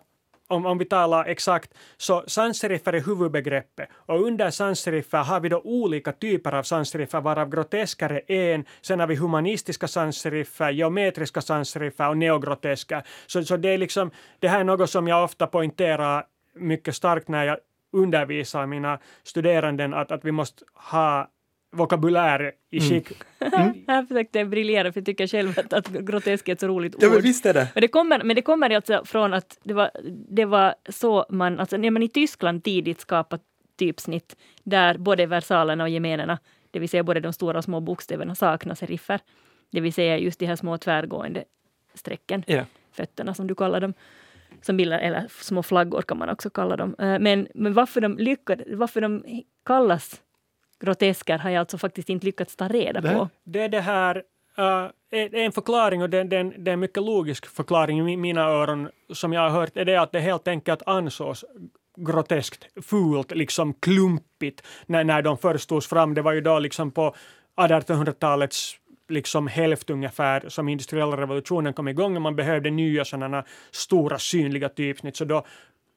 om, 0.49 0.67
om 0.67 0.79
vi 0.79 0.85
talar 0.85 1.25
exakt, 1.25 1.75
så 1.97 2.25
sansseriffer 2.27 2.93
är 2.93 3.01
huvudbegreppet 3.01 3.89
och 3.93 4.23
under 4.23 4.51
sansseriffer 4.51 5.19
har 5.19 5.41
vi 5.41 5.49
då 5.49 5.61
olika 5.65 6.13
typer 6.13 6.55
av 6.55 6.63
sansseriffer 6.63 7.21
varav 7.21 7.51
grotesker 7.51 8.23
är 8.27 8.55
en, 8.55 8.65
sen 8.81 9.01
har 9.01 9.07
vi 9.07 9.17
humanistiska 9.17 9.89
sansseriffer, 9.89 10.71
geometriska 10.71 11.41
sansseriffer 11.41 12.09
och 12.09 12.17
neogrotesker. 12.17 13.03
Så, 13.27 13.45
så 13.45 13.57
det 13.57 13.69
är 13.69 13.79
liksom, 13.79 14.11
det 14.39 14.49
här 14.49 14.61
är 14.61 14.65
något 14.65 14.91
som 14.91 15.09
jag 15.09 15.25
ofta 15.25 15.47
poängterar 15.47 16.25
mycket 16.55 16.97
starkt 16.97 17.29
när 17.29 17.45
jag 17.45 17.59
undervisar 17.93 18.67
mina 18.67 18.99
studeranden 19.23 19.95
att, 19.95 20.13
att 20.13 20.25
vi 20.25 20.33
måste 20.33 20.65
ha 20.75 21.29
vokabulär 21.77 22.53
i 22.71 22.81
skick. 22.81 23.09
Här 23.89 24.07
försökte 24.07 24.39
jag 24.39 24.49
briljera 24.51 24.93
för 24.93 25.01
jag 25.01 25.07
tycker 25.07 25.27
själv 25.27 25.59
att, 25.59 25.73
att 25.73 25.89
grotesk 25.89 26.49
är 26.49 26.53
ett 26.53 26.61
så 26.61 26.67
roligt 26.69 26.97
Ja, 27.01 27.09
men 27.09 27.17
ord. 27.17 27.23
visst 27.23 27.47
är 27.47 27.55
det. 27.55 27.69
Men 27.75 27.81
det 27.81 27.89
kommer, 27.89 28.23
men 28.25 28.37
det 28.37 28.43
kommer 28.43 28.71
alltså 28.71 29.03
från 29.05 29.35
att 29.35 29.59
det 29.65 29.75
var, 29.75 29.91
det 30.31 30.45
var 30.45 30.75
så 30.89 31.27
man, 31.31 31.61
alltså 31.61 31.77
när 31.77 31.91
man 31.91 32.03
i 32.03 32.09
Tyskland 32.09 32.65
tidigt 32.65 33.01
skapat 33.01 33.43
typsnitt 33.79 34.37
där 34.65 34.99
både 34.99 35.27
versalerna 35.27 35.85
och 35.85 35.91
gemenerna, 35.91 36.39
det 36.71 36.79
vill 36.79 36.89
säga 36.89 37.03
både 37.03 37.21
de 37.21 37.33
stora 37.33 37.59
och 37.59 37.65
små 37.65 37.81
bokstäverna 37.81 38.35
saknar 38.35 38.75
seriffer. 38.75 39.21
Det 39.73 39.81
vill 39.81 39.93
säga 39.93 40.19
just 40.19 40.39
de 40.39 40.47
här 40.47 40.57
små 40.57 40.79
tvärgående 40.79 41.45
strecken, 41.95 42.43
Ja. 42.47 42.65
fötterna 42.93 43.35
som 43.35 43.47
du 43.47 43.55
kallar 43.55 43.81
dem. 43.81 43.95
Som 44.63 44.77
bildar, 44.77 44.99
eller 44.99 45.27
små 45.31 45.63
flaggor 45.63 46.03
kan 46.03 46.19
man 46.19 46.29
också 46.29 46.51
kalla 46.51 46.77
dem. 46.77 46.95
Eh, 46.99 47.19
Men, 47.19 47.49
men 47.55 47.73
varför, 47.73 48.01
de 48.01 48.19
lyckade, 48.19 48.65
varför 48.77 49.01
de 49.01 49.25
kallas 49.67 50.23
grotesker 50.85 51.39
har 51.39 51.51
jag 51.51 51.61
alltså 51.61 51.79
faktiskt 51.79 52.09
inte 52.09 52.27
lyckats 52.27 52.57
ta 52.57 52.69
reda 52.69 53.03
på. 53.03 53.29
Det 53.45 53.63
är 53.63 53.69
det 53.69 53.81
här, 53.81 54.23
uh, 54.59 54.91
en 55.11 55.53
förklaring 55.53 56.03
och 56.03 56.11
det, 56.11 56.25
det, 56.25 56.43
det 56.43 56.71
är 56.71 56.73
en 56.73 56.81
mycket 56.81 57.03
logisk 57.03 57.47
förklaring 57.47 57.99
i 57.99 58.03
mi- 58.03 58.17
mina 58.17 58.41
öron 58.41 58.89
som 59.13 59.33
jag 59.33 59.41
har 59.41 59.51
hört 59.51 59.77
är 59.77 59.85
det 59.85 59.97
att 59.97 60.13
det 60.13 60.21
helt 60.21 60.49
enkelt 60.49 60.83
ansågs 60.87 61.45
groteskt, 61.97 62.67
fult, 62.83 63.31
liksom 63.31 63.75
klumpigt 63.75 64.63
när, 64.87 65.05
när 65.05 65.23
de 65.23 65.39
först 65.39 65.69
togs 65.69 65.87
fram. 65.87 66.15
Det 66.15 66.23
var 66.23 66.33
ju 66.33 66.41
då 66.41 66.59
liksom 66.59 66.91
på 66.91 67.15
1800-talets 67.57 68.77
liksom 69.09 69.47
hälft 69.47 69.91
ungefär 69.91 70.49
som 70.49 70.69
industriella 70.69 71.17
revolutionen 71.17 71.73
kom 71.73 71.89
igång 71.89 72.17
och 72.17 72.23
man 72.23 72.37
behövde 72.37 72.71
nya 72.71 73.05
sådana 73.05 73.45
stora 73.71 74.19
synliga 74.19 74.69
typsnitt. 74.69 75.17
Så 75.17 75.25
då 75.25 75.47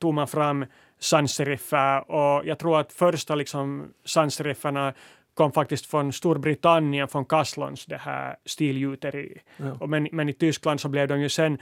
tog 0.02 0.14
man 0.14 0.28
fram 0.28 0.66
sansseriffer 1.00 2.12
och 2.12 2.46
jag 2.46 2.60
tror 2.60 2.80
att 2.80 2.94
första 2.94 3.36
liksom 3.36 3.94
sansserifferna 4.06 4.94
kom 5.34 5.52
faktiskt 5.52 5.86
från 5.86 6.14
Storbritannien, 6.14 7.08
från 7.08 7.26
Caslons 7.26 7.86
det 7.86 7.98
här 7.98 8.36
stilgjuteri. 8.46 9.42
Ja. 9.58 9.78
Och 9.80 9.90
men, 9.90 10.08
men 10.12 10.30
i 10.30 10.34
Tyskland 10.34 10.80
så 10.80 10.90
blev 10.90 11.08
de 11.08 11.22
ju 11.22 11.30
sen 11.30 11.58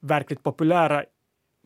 verkligt 0.00 0.42
populära 0.42 1.04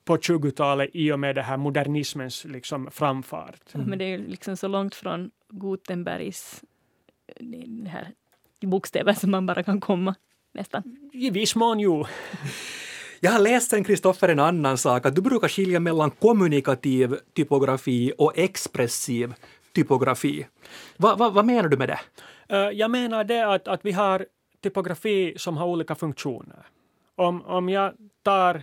på 0.04 0.16
20-talet 0.16 0.90
i 0.92 1.12
och 1.12 1.20
med 1.20 1.34
det 1.34 1.42
här 1.42 1.56
modernismens 1.56 2.44
liksom 2.44 2.90
framfart. 2.90 3.74
Men 3.74 3.98
det 3.98 4.04
är 4.04 4.08
ju 4.18 4.26
liksom 4.28 4.56
så 4.56 4.68
långt 4.68 4.94
från 4.94 5.30
Gutenbergs 5.48 6.64
eh, 7.26 7.88
här 7.88 8.08
bokstäver 8.60 9.12
som 9.12 9.30
man 9.30 9.46
bara 9.46 9.62
kan 9.62 9.80
komma 9.80 10.14
nästan. 10.52 11.10
I 11.12 11.30
viss 11.30 11.56
mån 11.56 11.80
jo. 11.80 12.06
Jag 13.26 13.32
har 13.32 13.40
läst 13.40 13.70
sen, 13.70 13.84
Kristoffer, 13.84 14.28
en 14.28 14.38
annan 14.38 14.78
sak, 14.78 15.06
att 15.06 15.14
du 15.14 15.22
brukar 15.22 15.48
skilja 15.48 15.80
mellan 15.80 16.10
kommunikativ 16.10 17.16
typografi 17.36 18.12
och 18.18 18.38
expressiv 18.38 19.34
typografi. 19.74 20.46
Va, 20.96 21.16
va, 21.16 21.30
vad 21.30 21.44
menar 21.44 21.68
du 21.68 21.76
med 21.76 21.88
det? 21.88 22.00
Eh, 22.48 22.70
jag 22.70 22.90
menar 22.90 23.24
det 23.24 23.54
att, 23.54 23.68
att 23.68 23.80
vi 23.84 23.92
har 23.92 24.26
typografi 24.62 25.34
som 25.36 25.56
har 25.56 25.66
olika 25.66 25.94
funktioner. 25.94 26.66
Om, 27.16 27.42
om 27.42 27.68
jag 27.68 27.92
tar 28.22 28.62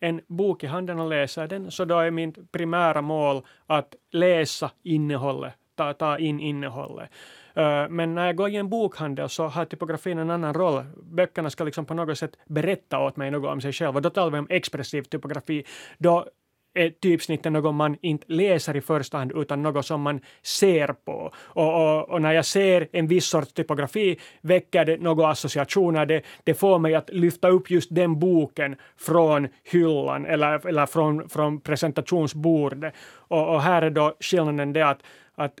en 0.00 0.20
bok 0.26 0.64
i 0.64 0.66
handen 0.66 1.00
och 1.00 1.08
läser 1.08 1.46
den, 1.46 1.70
så 1.70 1.84
då 1.84 1.98
är 1.98 2.10
mitt 2.10 2.52
primära 2.52 3.02
mål 3.02 3.42
att 3.66 3.94
läsa 4.12 4.70
innehållet, 4.82 5.54
ta, 5.76 5.92
ta 5.92 6.18
in 6.18 6.40
innehållet. 6.40 7.10
Eh, 7.54 7.88
men 7.88 8.14
när 8.14 8.26
jag 8.26 8.36
går 8.36 8.48
i 8.48 8.56
en 8.56 8.68
bokhandel 8.68 9.28
så 9.28 9.46
har 9.46 9.64
typografin 9.64 10.18
en 10.18 10.30
annan 10.30 10.54
roll. 10.54 10.84
Böckerna 11.02 11.50
ska 11.50 11.64
liksom 11.64 11.84
på 11.84 11.94
något 11.94 12.18
sätt 12.18 12.36
berätta 12.46 12.98
åt 12.98 13.16
mig 13.16 13.30
något 13.30 13.52
om 13.52 13.60
sig 13.60 13.72
själva. 13.72 14.00
Då 14.00 14.10
talar 14.10 14.30
vi 14.30 14.38
om 14.38 14.46
expressiv 14.50 15.02
typografi. 15.02 15.64
Då 15.98 16.26
är 16.74 16.90
typsnittet 16.90 17.52
något 17.52 17.74
man 17.74 17.96
inte 18.02 18.24
läser 18.28 18.76
i 18.76 18.80
första 18.80 19.18
hand 19.18 19.32
utan 19.34 19.62
något 19.62 19.86
som 19.86 20.02
man 20.02 20.20
ser 20.42 20.88
på. 21.04 21.32
Och, 21.36 21.74
och, 21.74 22.10
och 22.10 22.22
när 22.22 22.32
jag 22.32 22.44
ser 22.44 22.88
en 22.92 23.06
viss 23.06 23.26
sorts 23.26 23.52
typografi 23.52 24.18
väcker 24.40 24.84
det 24.84 24.96
några 24.96 25.28
associationer. 25.28 26.06
Det, 26.06 26.22
det 26.44 26.54
får 26.54 26.78
mig 26.78 26.94
att 26.94 27.10
lyfta 27.10 27.48
upp 27.48 27.70
just 27.70 27.94
den 27.94 28.18
boken 28.18 28.76
från 28.96 29.48
hyllan 29.62 30.26
eller, 30.26 30.66
eller 30.66 30.86
från, 30.86 31.28
från 31.28 31.60
presentationsbordet. 31.60 32.94
Och, 33.28 33.54
och 33.54 33.62
här 33.62 33.82
är 33.82 33.90
då 33.90 34.16
skillnaden 34.20 34.72
det 34.72 34.86
att, 34.86 35.02
att 35.34 35.54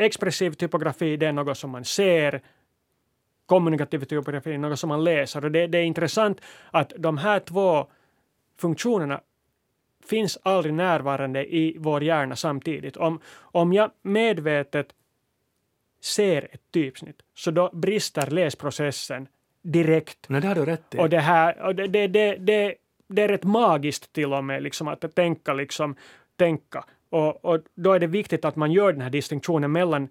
expressiv 0.00 0.50
typografi 0.50 1.16
det 1.16 1.26
är 1.26 1.32
något 1.32 1.58
som 1.58 1.70
man 1.70 1.84
ser, 1.84 2.42
kommunikativ 3.46 4.04
typografi 4.04 4.52
är 4.52 4.58
något 4.58 4.78
som 4.78 4.88
man 4.88 5.04
läser. 5.04 5.44
Och 5.44 5.50
det, 5.50 5.66
det 5.66 5.78
är 5.78 5.82
intressant 5.82 6.40
att 6.70 6.92
de 6.98 7.18
här 7.18 7.40
två 7.40 7.86
funktionerna 8.58 9.20
finns 10.04 10.38
aldrig 10.42 10.74
närvarande 10.74 11.54
i 11.54 11.76
vår 11.78 12.02
hjärna 12.02 12.36
samtidigt. 12.36 12.96
Om, 12.96 13.20
om 13.40 13.72
jag 13.72 13.90
medvetet 14.02 14.94
ser 16.00 16.48
ett 16.52 16.72
typsnitt 16.72 17.22
så 17.34 17.50
då 17.50 17.70
brister 17.72 18.30
läsprocessen 18.30 19.28
direkt. 19.62 20.28
Nej, 20.28 20.40
det 20.40 20.48
har 20.48 20.54
du 20.54 20.64
rätt 20.64 20.94
i. 20.94 20.98
Och 20.98 21.10
det 21.10 21.20
här, 21.20 21.60
och 21.60 21.74
det, 21.74 21.86
det, 21.86 22.06
det, 22.06 22.36
det, 22.36 22.74
det 23.06 23.22
är 23.22 23.28
rätt 23.28 23.44
magiskt 23.44 24.12
till 24.12 24.32
och 24.32 24.44
med 24.44 24.62
liksom 24.62 24.88
att 24.88 25.14
tänka 25.14 25.52
liksom, 25.52 25.96
tänka. 26.36 26.84
Och, 27.10 27.44
och 27.44 27.60
då 27.74 27.92
är 27.92 27.98
det 27.98 28.06
viktigt 28.06 28.44
att 28.44 28.56
man 28.56 28.72
gör 28.72 28.92
den 28.92 29.02
här 29.02 29.10
distinktionen 29.10 29.72
mellan 29.72 30.08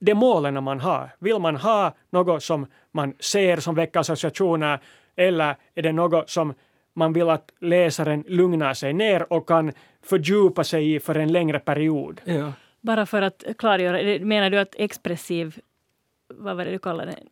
de 0.00 0.14
målen 0.14 0.64
man 0.64 0.80
har. 0.80 1.10
Vill 1.18 1.38
man 1.38 1.56
ha 1.56 1.94
något 2.10 2.42
som 2.42 2.66
man 2.92 3.14
ser 3.20 3.56
som 3.56 3.74
väcker 3.74 4.00
associationer 4.00 4.78
eller 5.16 5.56
är 5.74 5.82
det 5.82 5.92
något 5.92 6.30
som 6.30 6.54
man 6.94 7.12
vill 7.12 7.28
att 7.28 7.52
läsaren 7.60 8.24
lugnar 8.28 8.74
sig 8.74 8.92
ner 8.92 9.32
och 9.32 9.48
kan 9.48 9.72
fördjupa 10.02 10.64
sig 10.64 10.94
i 10.94 11.00
för 11.00 11.14
en 11.14 11.32
längre 11.32 11.58
period. 11.58 12.20
Ja. 12.24 12.52
Bara 12.80 13.06
för 13.06 13.22
att 13.22 13.44
klargöra, 13.58 14.24
menar 14.24 14.50
du 14.50 14.58
att 14.58 14.74
expressiv, 14.78 15.60
vad 16.34 16.56
var 16.56 16.64
det 16.64 16.70
du 16.70 16.78
kallade 16.78 17.10
det? 17.10 17.22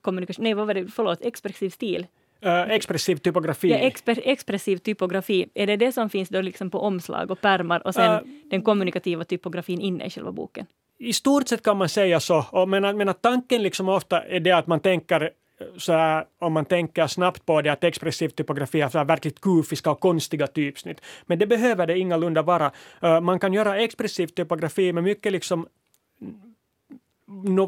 Kommunikation, 0.00 0.44
nej 0.44 0.54
vad 0.54 0.66
var 0.66 0.74
det, 0.74 0.88
förlåt, 0.88 1.20
expressiv 1.20 1.70
stil? 1.70 2.06
Uh, 2.46 2.70
expressiv 2.70 3.16
typografi. 3.16 3.70
Ja, 3.70 3.76
exper, 3.76 4.20
expressiv 4.24 4.76
typografi, 4.76 5.46
är 5.54 5.66
det 5.66 5.76
det 5.76 5.92
som 5.92 6.10
finns 6.10 6.28
då 6.28 6.40
liksom 6.40 6.70
på 6.70 6.78
omslag 6.78 7.30
och 7.30 7.40
pärmar 7.40 7.86
och 7.86 7.94
sen 7.94 8.12
uh, 8.12 8.20
den 8.50 8.62
kommunikativa 8.62 9.24
typografin 9.24 9.80
inne 9.80 10.06
i 10.06 10.10
själva 10.10 10.32
boken? 10.32 10.66
I 10.98 11.12
stort 11.12 11.48
sett 11.48 11.62
kan 11.62 11.76
man 11.76 11.88
säga 11.88 12.20
så, 12.20 12.44
och 12.50 12.68
men, 12.68 12.96
men 12.96 13.08
att 13.08 13.22
tanken 13.22 13.62
liksom 13.62 13.88
ofta 13.88 14.22
är 14.22 14.40
det 14.40 14.52
att 14.52 14.66
man 14.66 14.80
tänker 14.80 15.30
så 15.76 15.92
här, 15.92 16.24
om 16.38 16.52
man 16.52 16.64
tänker 16.64 17.06
snabbt 17.06 17.46
på 17.46 17.62
det, 17.62 17.72
att 17.72 17.84
expressiv 17.84 18.28
typografi 18.28 18.80
har 18.80 18.90
så 18.90 18.98
här 18.98 19.04
verkligt 19.04 19.40
kufiska 19.40 19.90
och 19.90 20.00
konstiga 20.00 20.46
typsnitt. 20.46 21.00
Men 21.26 21.38
det 21.38 21.46
behöver 21.46 21.86
det 21.86 21.98
ingalunda 21.98 22.42
vara. 22.42 22.72
Uh, 23.04 23.20
man 23.20 23.38
kan 23.38 23.52
göra 23.52 23.78
expressiv 23.78 24.26
typografi 24.26 24.92
med 24.92 25.04
mycket 25.04 25.32
liksom 25.32 25.66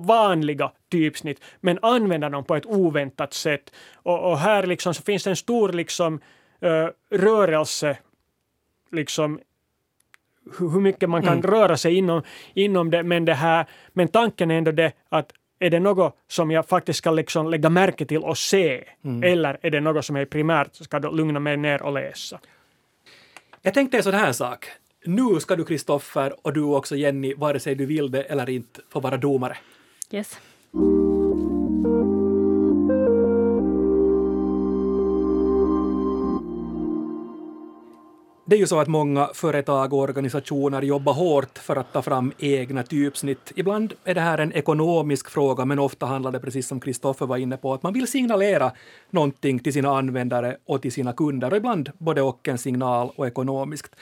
vanliga 0.01 0.73
typsnitt, 0.91 1.41
men 1.61 1.79
använda 1.83 2.29
dem 2.29 2.45
på 2.45 2.57
ett 2.57 2.67
oväntat 2.67 3.33
sätt. 3.35 3.73
Och, 3.95 4.31
och 4.31 4.39
här 4.39 4.67
liksom 4.67 4.95
så 4.95 5.03
finns 5.03 5.25
det 5.25 5.31
en 5.31 5.37
stor 5.37 5.73
liksom, 5.73 6.21
uh, 6.65 7.19
rörelse, 7.19 7.99
liksom 8.93 9.41
hur 10.59 10.81
mycket 10.81 11.11
man 11.11 11.23
kan 11.23 11.39
mm. 11.39 11.51
röra 11.51 11.77
sig 11.77 11.95
inom, 11.95 12.23
inom 12.55 12.91
det, 12.91 13.03
men, 13.03 13.25
det 13.25 13.35
här, 13.35 13.67
men 13.93 14.09
tanken 14.09 14.51
är 14.51 14.59
ändå 14.59 14.73
det 14.73 14.93
att 15.09 15.33
är 15.59 15.71
det 15.71 15.81
något 15.81 16.17
som 16.29 16.51
jag 16.51 16.69
faktiskt 16.69 16.99
ska 16.99 17.11
liksom 17.11 17.51
lägga 17.51 17.71
märke 17.71 18.07
till 18.07 18.23
och 18.23 18.39
se? 18.39 18.85
Mm. 19.05 19.23
Eller 19.23 19.59
är 19.63 19.71
det 19.71 19.81
något 19.81 20.05
som 20.05 20.17
jag 20.17 20.31
primärt 20.31 20.75
ska 20.75 20.99
lugna 20.99 21.41
mig 21.41 21.57
ner 21.57 21.83
och 21.83 21.93
läsa? 21.93 22.41
Jag 23.63 23.75
tänkte 23.75 23.97
en 23.97 24.03
sån 24.03 24.15
här 24.15 24.33
sak. 24.33 24.67
Nu 25.07 25.41
ska 25.41 25.57
du, 25.57 25.65
Kristoffer, 25.65 26.35
och 26.43 26.53
du 26.53 26.63
också, 26.63 26.97
Jenny, 26.97 27.35
vare 27.35 27.61
sig 27.61 27.75
du 27.75 27.87
vill 27.87 28.11
det 28.11 28.23
eller 28.23 28.51
inte, 28.51 28.81
få 28.89 29.01
vara 29.01 29.17
domare. 29.17 29.57
Yes. 30.11 30.39
Det 38.47 38.57
är 38.57 38.61
ju 38.61 38.67
så 38.67 38.81
att 38.81 38.89
många 38.89 39.31
företag 39.35 39.93
och 39.93 39.99
organisationer 39.99 40.83
jobbar 40.83 41.13
hårt 41.13 41.59
för 41.59 41.77
att 41.77 41.93
ta 41.93 42.03
fram 42.03 42.33
egna 42.39 42.83
typsnitt. 42.83 43.53
Ibland 43.55 43.95
är 44.05 44.15
det 44.15 44.21
här 44.21 44.39
en 44.39 44.53
ekonomisk 44.53 45.31
fråga, 45.31 45.65
men 45.65 45.79
ofta 45.79 46.07
handlar 46.07 46.33
det, 46.33 46.41
precis 46.41 46.67
som 46.67 46.81
Kristoffer 46.81 47.27
var 47.27 47.37
inne 47.37 47.57
på, 47.57 47.75
att 47.75 47.83
man 47.83 47.93
vill 47.93 48.07
signalera 48.07 48.73
någonting 49.11 49.59
till 49.59 49.73
sina 49.73 49.99
användare 49.99 50.57
och 50.67 50.83
till 50.83 50.93
sina 50.93 51.13
kunder, 51.13 51.51
och 51.51 51.57
ibland 51.57 51.91
både 51.99 52.23
och 52.23 52.49
en 52.49 52.59
signal 52.59 53.11
och 53.17 53.27
ekonomiskt. 53.27 53.97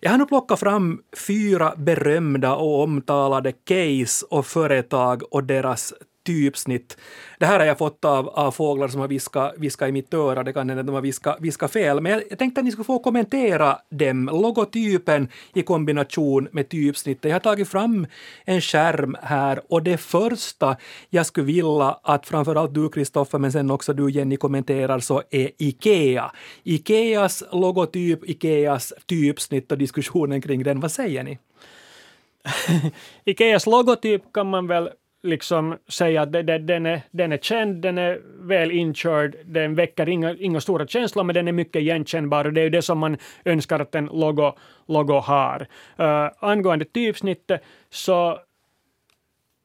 Jag 0.00 0.10
har 0.10 0.18
nu 0.18 0.26
plockat 0.26 0.60
fram 0.60 1.00
fyra 1.26 1.74
berömda 1.76 2.54
och 2.54 2.82
omtalade 2.82 3.52
case 3.52 4.26
och 4.30 4.46
företag 4.46 5.22
och 5.30 5.44
deras 5.44 5.94
typsnitt. 6.26 6.96
Det 7.38 7.46
här 7.46 7.58
har 7.58 7.66
jag 7.66 7.78
fått 7.78 8.04
av, 8.04 8.28
av 8.28 8.50
fåglar 8.50 8.88
som 8.88 9.00
har 9.00 9.08
viskat, 9.08 9.54
viskat 9.56 9.88
i 9.88 9.92
mitt 9.92 10.14
öra, 10.14 10.42
det 10.42 10.52
kan 10.52 10.68
hända 10.68 10.80
att 10.80 10.86
de 10.86 10.94
har 10.94 11.02
viskat, 11.02 11.36
viskat 11.40 11.72
fel, 11.72 12.00
men 12.00 12.12
jag, 12.12 12.22
jag 12.30 12.38
tänkte 12.38 12.60
att 12.60 12.64
ni 12.64 12.72
skulle 12.72 12.84
få 12.84 12.98
kommentera 12.98 13.78
dem, 13.90 14.24
logotypen 14.26 15.28
i 15.54 15.62
kombination 15.62 16.48
med 16.52 16.68
typsnittet. 16.68 17.24
Jag 17.24 17.34
har 17.34 17.40
tagit 17.40 17.68
fram 17.68 18.06
en 18.44 18.60
skärm 18.60 19.16
här 19.22 19.60
och 19.68 19.82
det 19.82 19.96
första 19.96 20.76
jag 21.10 21.26
skulle 21.26 21.46
vilja 21.46 21.98
att 22.02 22.26
framförallt 22.26 22.74
du 22.74 22.88
Kristoffer, 22.88 23.38
men 23.38 23.52
sen 23.52 23.70
också 23.70 23.92
du 23.92 24.10
Jenny 24.10 24.36
kommenterar 24.36 24.98
så 24.98 25.22
är 25.30 25.50
IKEA. 25.58 26.32
IKEAs 26.62 27.44
logotyp, 27.52 28.30
IKEAs 28.30 28.92
typsnitt 29.06 29.72
och 29.72 29.78
diskussionen 29.78 30.42
kring 30.42 30.62
den, 30.62 30.80
vad 30.80 30.92
säger 30.92 31.22
ni? 31.22 31.38
Ikeas 33.24 33.66
logotyp 33.66 34.22
kan 34.32 34.50
man 34.50 34.66
väl 34.66 34.90
liksom 35.26 35.76
säga 35.88 36.22
att 36.22 36.32
den, 36.32 36.86
är, 36.86 37.02
den 37.10 37.32
är 37.32 37.38
känd, 37.38 37.82
den 37.82 37.98
är 37.98 38.20
väl 38.40 38.70
inkörd, 38.70 39.36
den 39.44 39.74
väcker 39.74 40.08
inga, 40.08 40.34
inga 40.34 40.60
stora 40.60 40.86
känslor, 40.86 41.24
men 41.24 41.34
den 41.34 41.48
är 41.48 41.52
mycket 41.52 41.82
igenkännbar 41.82 42.44
och 42.44 42.52
det 42.52 42.60
är 42.60 42.64
ju 42.64 42.70
det 42.70 42.82
som 42.82 42.98
man 42.98 43.16
önskar 43.44 43.80
att 43.80 43.94
en 43.94 44.06
logo, 44.06 44.52
logo 44.88 45.12
har. 45.12 45.66
Uh, 46.00 46.30
angående 46.38 46.84
typsnittet 46.84 47.62
så 47.90 48.38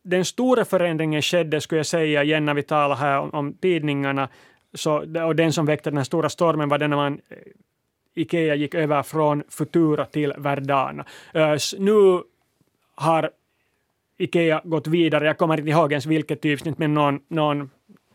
den 0.04 0.26
stora 0.26 0.66
förändringen 0.66 1.22
skedde, 1.22 1.62
skulle 1.62 1.80
jag 1.80 1.86
säga, 1.86 2.24
igen 2.24 2.46
när 2.46 2.54
vi 2.54 2.64
talar 2.64 2.96
här 2.96 3.20
om, 3.20 3.30
om 3.30 3.54
tidningarna, 3.54 4.30
så, 4.74 5.24
och 5.26 5.36
den 5.36 5.54
som 5.54 5.66
väckte 5.66 5.90
den 5.90 5.98
här 5.98 6.04
stora 6.04 6.30
stormen 6.30 6.70
var 6.70 6.78
den 6.78 6.90
när 6.90 6.98
man 6.98 7.14
eh, 7.30 7.38
Ikea 8.16 8.56
gick 8.56 8.76
över 8.76 9.04
från 9.04 9.44
Futura 9.50 10.06
till 10.06 10.34
Verdana. 10.38 11.06
Uh, 11.36 11.58
nu 11.78 12.22
har 12.96 13.32
Ikea 14.22 14.62
gått 14.64 14.88
vidare, 14.88 15.26
jag 15.26 15.38
kommer 15.38 15.60
inte 15.60 15.72
ihåg 15.72 15.92
ens 15.92 16.06
vilket 16.06 16.42
typsnitt, 16.42 16.78
men 16.78 16.94
någon, 16.94 17.20
någon 17.28 17.70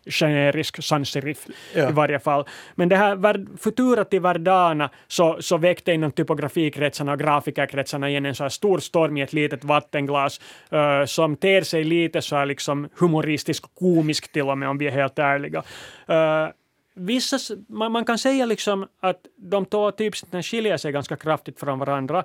generisk 0.06 0.82
sans 0.82 1.08
serif 1.08 1.46
ja. 1.74 1.88
i 1.88 1.92
varje 1.92 2.18
fall. 2.18 2.44
Men 2.74 2.88
det 2.88 2.96
här 2.96 3.56
Futura 3.56 4.04
till 4.04 4.20
Verdana 4.20 4.90
så, 5.06 5.36
så 5.40 5.56
väckte 5.56 5.92
inom 5.92 6.12
typografikretsarna 6.12 7.12
och 7.12 7.18
grafikerkretsarna 7.18 8.08
igen 8.08 8.26
en 8.26 8.34
så 8.34 8.44
här 8.44 8.48
stor 8.48 8.78
storm 8.78 9.16
i 9.16 9.22
ett 9.22 9.32
litet 9.32 9.64
vattenglas 9.64 10.40
uh, 10.72 11.04
som 11.06 11.36
ter 11.36 11.62
sig 11.62 11.84
lite 11.84 12.22
så 12.22 12.36
här 12.36 12.46
liksom 12.46 12.88
humoristisk, 12.98 13.64
komisk 13.74 14.32
till 14.32 14.42
och 14.42 14.58
med 14.58 14.68
om 14.68 14.78
vi 14.78 14.86
är 14.86 14.90
helt 14.90 15.18
ärliga. 15.18 15.62
Uh, 16.10 16.52
vissa, 16.94 17.38
man, 17.68 17.92
man, 17.92 18.04
kan 18.04 18.18
säga 18.18 18.46
liksom 18.46 18.86
att 19.00 19.20
de 19.36 19.64
två 19.64 19.90
typsnitten 19.90 20.42
skiljer 20.42 20.76
sig 20.76 20.92
ganska 20.92 21.16
kraftigt 21.16 21.60
från 21.60 21.78
varandra 21.78 22.24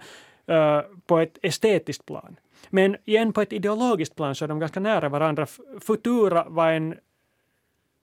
på 1.06 1.20
ett 1.20 1.38
estetiskt 1.42 2.06
plan. 2.06 2.36
Men 2.70 2.98
igen 3.06 3.34
på 3.34 3.42
ett 3.42 3.54
ideologiskt 3.54 4.16
plan 4.16 4.36
så 4.36 4.46
är 4.46 4.50
de 4.50 4.60
ganska 4.60 4.80
nära 4.80 5.10
varandra. 5.10 5.46
Futura 5.80 6.46
var 6.50 6.72
en 6.72 6.96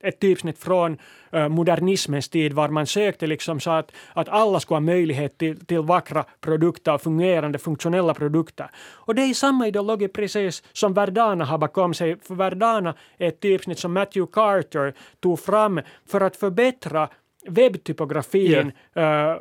ett 0.03 0.19
typsnitt 0.19 0.59
från 0.59 0.97
uh, 1.33 1.47
modernismens 1.49 2.29
tid 2.29 2.53
var 2.53 2.69
man 2.69 2.87
sökte 2.87 3.27
liksom 3.27 3.59
så 3.59 3.71
att, 3.71 3.91
att 4.13 4.29
alla 4.29 4.59
skulle 4.59 4.75
ha 4.75 4.79
möjlighet 4.79 5.37
till, 5.37 5.65
till 5.65 5.79
vackra 5.79 6.25
produkter 6.41 6.93
och 6.93 7.01
fungerande 7.01 7.57
funktionella 7.57 8.13
produkter. 8.13 8.69
Och 8.77 9.15
det 9.15 9.21
är 9.21 9.33
samma 9.33 9.67
ideologi 9.67 10.07
precis 10.07 10.63
som 10.73 10.93
Verdana 10.93 11.45
har 11.45 11.57
bakom 11.57 11.93
sig. 11.93 12.19
För 12.21 12.35
Verdana 12.35 12.93
är 13.17 13.27
ett 13.27 13.39
typsnitt 13.39 13.79
som 13.79 13.93
Matthew 13.93 14.31
Carter 14.33 14.93
tog 15.19 15.39
fram 15.39 15.81
för 16.05 16.21
att 16.21 16.35
förbättra 16.35 17.09
webbtypografin 17.47 18.71
yeah. 18.95 19.39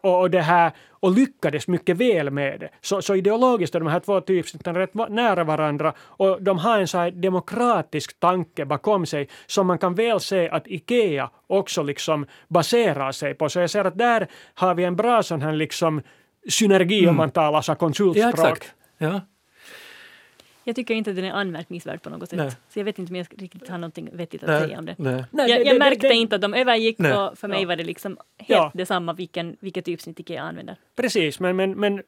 Och, 0.00 0.20
och, 0.20 0.30
det 0.30 0.40
här, 0.40 0.72
och 0.90 1.12
lyckades 1.12 1.68
mycket 1.68 1.96
väl 1.96 2.30
med 2.30 2.60
det. 2.60 2.68
Så, 2.80 3.02
så 3.02 3.14
ideologiskt 3.14 3.74
är 3.74 3.80
de 3.80 3.88
här 3.88 4.00
två 4.00 4.20
typsnitten 4.20 4.74
rätt 4.74 4.94
nära 4.94 5.44
varandra 5.44 5.92
och 6.00 6.42
de 6.42 6.58
har 6.58 6.80
en 6.80 6.88
så 6.88 6.98
här 6.98 7.10
demokratisk 7.10 8.20
tanke 8.20 8.64
bakom 8.64 9.06
sig 9.06 9.28
som 9.46 9.66
man 9.66 9.78
kan 9.78 9.94
väl 9.94 10.20
se 10.20 10.48
att 10.48 10.66
IKEA 10.66 11.30
också 11.46 11.82
liksom 11.82 12.26
baserar 12.48 13.12
sig 13.12 13.34
på. 13.34 13.48
Så 13.48 13.60
jag 13.60 13.70
ser 13.70 13.84
att 13.84 13.98
där 13.98 14.26
har 14.54 14.74
vi 14.74 14.84
en 14.84 14.96
bra 14.96 15.22
sån 15.22 15.42
här 15.42 15.52
liksom 15.52 16.02
synergi 16.48 16.98
mm. 16.98 17.10
om 17.10 17.16
man 17.16 17.30
talar 17.30 17.60
så 17.60 17.74
konsultspråk. 17.74 18.38
Ja, 18.38 18.48
exakt. 18.48 18.74
Ja. 18.98 19.20
Jag 20.68 20.76
tycker 20.76 20.94
inte 20.94 21.10
att 21.10 21.16
den 21.16 21.24
är 21.24 21.32
anmärkningsvärd 21.32 22.02
på 22.02 22.10
något 22.10 22.30
sätt. 22.30 22.38
Nej. 22.38 22.50
Så 22.68 22.78
jag 22.78 22.84
vet 22.84 22.98
inte 22.98 23.10
om 23.12 23.16
jag 23.16 23.26
riktigt 23.38 23.68
har 23.68 23.78
något 23.78 23.98
vettigt 23.98 24.42
att 24.42 24.48
Nej. 24.48 24.60
säga 24.60 24.78
om 24.78 24.86
det. 24.86 24.94
Nej. 24.98 25.24
Jag, 25.32 25.50
jag 25.50 25.66
det, 25.66 25.78
märkte 25.78 26.08
det, 26.08 26.14
inte 26.14 26.36
att 26.36 26.42
de 26.42 26.54
övergick 26.54 26.98
och 26.98 27.38
för 27.38 27.48
mig 27.48 27.62
ja. 27.62 27.68
var 27.68 27.76
det 27.76 27.84
liksom 27.84 28.18
helt 28.38 28.48
ja. 28.48 28.70
detsamma 28.74 29.12
vilken, 29.12 29.56
vilket 29.60 29.84
typsnitt 29.84 30.30
jag 30.30 30.38
använder. 30.38 30.76
Precis, 30.96 31.40
men, 31.40 31.56
men, 31.56 31.70
men 31.70 32.02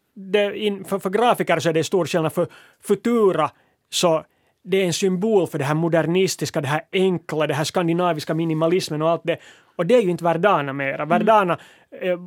in, 0.55 0.85
för, 0.85 0.99
för 0.99 1.11
grafiker 1.11 1.59
så 1.59 1.69
är 1.69 1.73
det 1.73 1.85
stor 1.85 2.07
skillnad. 2.07 2.33
För 2.33 2.47
Futura 2.81 3.51
så 3.91 4.25
det 4.63 4.83
är 4.83 4.87
en 4.87 4.93
symbol 4.93 5.47
för 5.47 5.59
det 5.59 5.65
här 5.65 5.75
modernistiska, 5.75 6.61
det 6.61 6.69
här 6.69 6.83
enkla, 6.93 7.47
det 7.47 7.55
här 7.55 7.65
skandinaviska 7.65 8.35
minimalismen 8.35 9.03
och 9.03 9.11
allt 9.11 9.23
det. 9.25 9.39
Och 9.77 9.87
det 9.87 9.95
är 9.95 10.03
ju 10.03 10.11
inte 10.11 10.25
Verdana 10.25 10.73
mera. 10.73 11.05
Verdana 11.05 11.59
eh, 12.01 12.19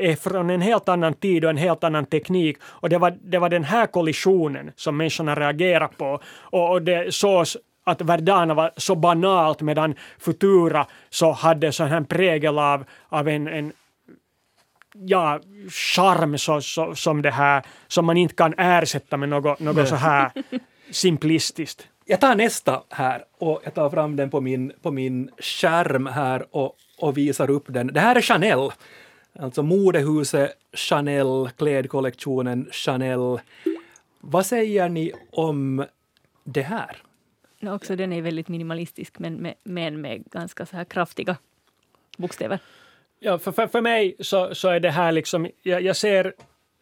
är 0.00 0.16
från 0.16 0.50
en 0.50 0.60
helt 0.60 0.88
annan 0.88 1.14
tid 1.14 1.44
och 1.44 1.50
en 1.50 1.56
helt 1.56 1.84
annan 1.84 2.06
teknik. 2.06 2.56
Och 2.62 2.88
det 2.88 2.98
var, 2.98 3.10
det 3.10 3.38
var 3.38 3.48
den 3.48 3.64
här 3.64 3.86
kollisionen 3.86 4.72
som 4.76 4.96
människorna 4.96 5.34
reagerade 5.34 5.94
på. 5.96 6.20
Och, 6.40 6.70
och 6.70 6.82
det 6.82 7.14
sås 7.14 7.56
att 7.84 8.02
Verdana 8.02 8.54
var 8.54 8.70
så 8.76 8.94
banalt 8.94 9.60
medan 9.60 9.94
Futura 10.18 10.86
så 11.10 11.32
hade 11.32 11.72
sån 11.72 11.88
här 11.88 12.00
prägel 12.00 12.58
av, 12.58 12.84
av 13.08 13.28
en, 13.28 13.48
en 13.48 13.72
ja, 14.92 15.40
charm 15.70 16.38
så, 16.38 16.60
så, 16.60 16.94
som 16.94 17.22
det 17.22 17.30
här 17.30 17.62
som 17.86 18.04
man 18.04 18.16
inte 18.16 18.34
kan 18.34 18.54
ersätta 18.58 19.16
med 19.16 19.28
något, 19.28 19.60
något 19.60 19.88
så 19.88 19.96
här 19.96 20.30
simplistiskt. 20.90 21.88
Jag 22.04 22.20
tar 22.20 22.34
nästa 22.34 22.82
här 22.88 23.24
och 23.38 23.60
jag 23.64 23.74
tar 23.74 23.90
fram 23.90 24.16
den 24.16 24.30
på 24.30 24.40
min, 24.40 24.72
på 24.82 24.90
min 24.90 25.30
skärm 25.38 26.06
här 26.06 26.46
och, 26.50 26.76
och 26.98 27.16
visar 27.16 27.50
upp 27.50 27.64
den. 27.68 27.86
Det 27.86 28.00
här 28.00 28.16
är 28.16 28.20
Chanel, 28.20 28.70
alltså 29.38 29.62
modehuset 29.62 30.50
Chanel, 30.72 31.48
klädkollektionen 31.56 32.68
Chanel. 32.72 33.40
Vad 34.20 34.46
säger 34.46 34.88
ni 34.88 35.12
om 35.30 35.84
det 36.44 36.62
här? 36.62 37.02
Också 37.62 37.96
den 37.96 38.12
är 38.12 38.22
väldigt 38.22 38.48
minimalistisk 38.48 39.18
men 39.18 39.34
med, 39.34 39.54
men 39.64 40.00
med 40.00 40.30
ganska 40.30 40.66
så 40.66 40.76
här 40.76 40.84
kraftiga 40.84 41.36
bokstäver. 42.18 42.58
Ja, 43.18 43.38
för, 43.38 43.52
för, 43.52 43.66
för 43.66 43.80
mig 43.80 44.16
så, 44.20 44.54
så 44.54 44.68
är 44.68 44.80
det 44.80 44.90
här 44.90 45.12
liksom, 45.12 45.48
jag, 45.62 45.82
jag 45.82 45.96
ser 45.96 46.34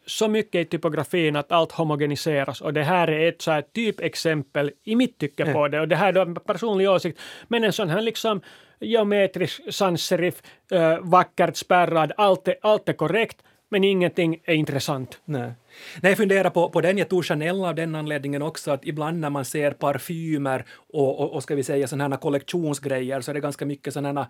så 0.05 0.27
mycket 0.27 0.61
i 0.61 0.65
typografin 0.65 1.35
att 1.35 1.51
allt 1.51 1.71
homogeniseras 1.71 2.61
och 2.61 2.73
det 2.73 2.83
här 2.83 3.07
är 3.07 3.29
ett 3.29 3.41
så 3.41 3.51
här 3.51 3.61
typexempel 3.61 4.71
i 4.83 4.95
mitt 4.95 5.17
tycke 5.17 5.53
på 5.53 5.67
det 5.67 5.79
och 5.79 5.87
det 5.87 5.95
här 5.95 6.13
är 6.13 6.21
en 6.21 6.35
personlig 6.35 6.89
åsikt 6.89 7.19
men 7.47 7.63
en 7.63 7.73
sån 7.73 7.89
här 7.89 8.01
liksom 8.01 8.41
geometrisk 8.79 9.61
sans-serif, 9.69 10.43
äh, 10.71 10.99
vackert 11.01 11.55
spärrad, 11.55 12.11
allt 12.17 12.47
är, 12.47 12.55
allt 12.61 12.89
är 12.89 12.93
korrekt 12.93 13.37
men 13.69 13.83
ingenting 13.83 14.41
är 14.43 14.53
intressant. 14.53 15.19
Nej. 15.25 15.51
Nej, 16.01 16.11
jag 16.11 16.17
funderar 16.17 16.49
på, 16.49 16.69
på 16.69 16.81
den. 16.81 16.97
Jag 16.97 17.09
tog 17.09 17.25
Chanel 17.25 17.65
av 17.65 17.75
den 17.75 17.95
anledningen 17.95 18.41
också 18.41 18.71
att 18.71 18.85
ibland 18.85 19.19
när 19.19 19.29
man 19.29 19.45
ser 19.45 19.71
parfymer 19.71 20.65
och, 20.93 21.19
och, 21.19 21.33
och 21.33 21.43
ska 21.43 21.55
vi 21.55 21.63
säga 21.63 21.87
sådana 21.87 22.15
här 22.15 22.21
kollektionsgrejer 22.21 23.21
så 23.21 23.31
är 23.31 23.33
det 23.33 23.39
ganska 23.39 23.65
mycket 23.65 23.93
sådana 23.93 24.21
här 24.21 24.29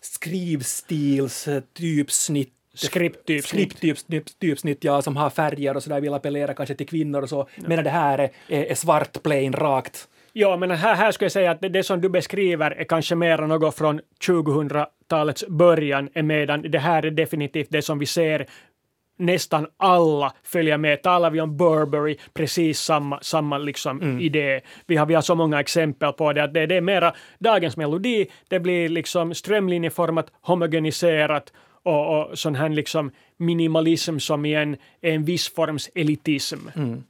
skrivstils 0.00 1.48
typsnitt 1.74 2.57
Skripttypsnitt. 2.86 3.78
Skripttypsnitt, 3.98 4.84
ja, 4.84 5.02
som 5.02 5.16
har 5.16 5.30
färger 5.30 5.76
och 5.76 5.82
sådär, 5.82 6.00
vill 6.00 6.14
appellera 6.14 6.54
kanske 6.54 6.74
till 6.74 6.86
kvinnor 6.86 7.22
och 7.22 7.28
så, 7.28 7.48
ja. 7.54 7.62
medan 7.66 7.84
det 7.84 7.90
här 7.90 8.18
är, 8.18 8.30
är, 8.48 8.64
är 8.64 8.74
svart, 8.74 9.22
plain, 9.22 9.52
rakt. 9.52 10.08
Ja, 10.32 10.56
men 10.56 10.70
här, 10.70 10.94
här 10.94 11.12
skulle 11.12 11.24
jag 11.24 11.32
säga 11.32 11.50
att 11.50 11.60
det, 11.60 11.68
det 11.68 11.82
som 11.82 12.00
du 12.00 12.08
beskriver 12.08 12.70
är 12.70 12.84
kanske 12.84 13.14
mer 13.14 13.38
något 13.38 13.74
från 13.74 14.00
2000-talets 14.26 15.44
början, 15.48 16.08
medan 16.14 16.62
det 16.62 16.78
här 16.78 17.06
är 17.06 17.10
definitivt 17.10 17.68
det 17.70 17.82
som 17.82 17.98
vi 17.98 18.06
ser 18.06 18.46
nästan 19.18 19.66
alla 19.76 20.32
följer 20.42 20.78
med. 20.78 21.02
Talar 21.02 21.30
vi 21.30 21.40
om 21.40 21.56
Burberry, 21.56 22.16
precis 22.34 22.80
samma, 22.80 23.20
samma 23.22 23.58
liksom 23.58 24.02
mm. 24.02 24.20
idé. 24.20 24.60
Vi 24.86 24.96
har, 24.96 25.06
vi 25.06 25.14
har 25.14 25.22
så 25.22 25.34
många 25.34 25.60
exempel 25.60 26.12
på 26.12 26.32
det. 26.32 26.44
Att 26.44 26.54
det, 26.54 26.66
det 26.66 26.76
är 26.76 26.80
mera 26.80 27.14
dagens 27.38 27.76
melodi, 27.76 28.26
det 28.48 28.60
blir 28.60 28.88
liksom 28.88 29.34
strömlinjeformat, 29.34 30.26
homogeniserat 30.40 31.52
och, 31.88 32.30
och 32.30 32.38
sån 32.38 32.54
här 32.54 32.68
liksom 32.68 33.10
minimalism 33.36 34.18
som 34.18 34.44
igen 34.44 34.76
är 35.00 35.12
en 35.12 35.24
viss 35.24 35.48
forms 35.54 35.90
elitism. 35.94 36.58
Mm. 36.76 37.02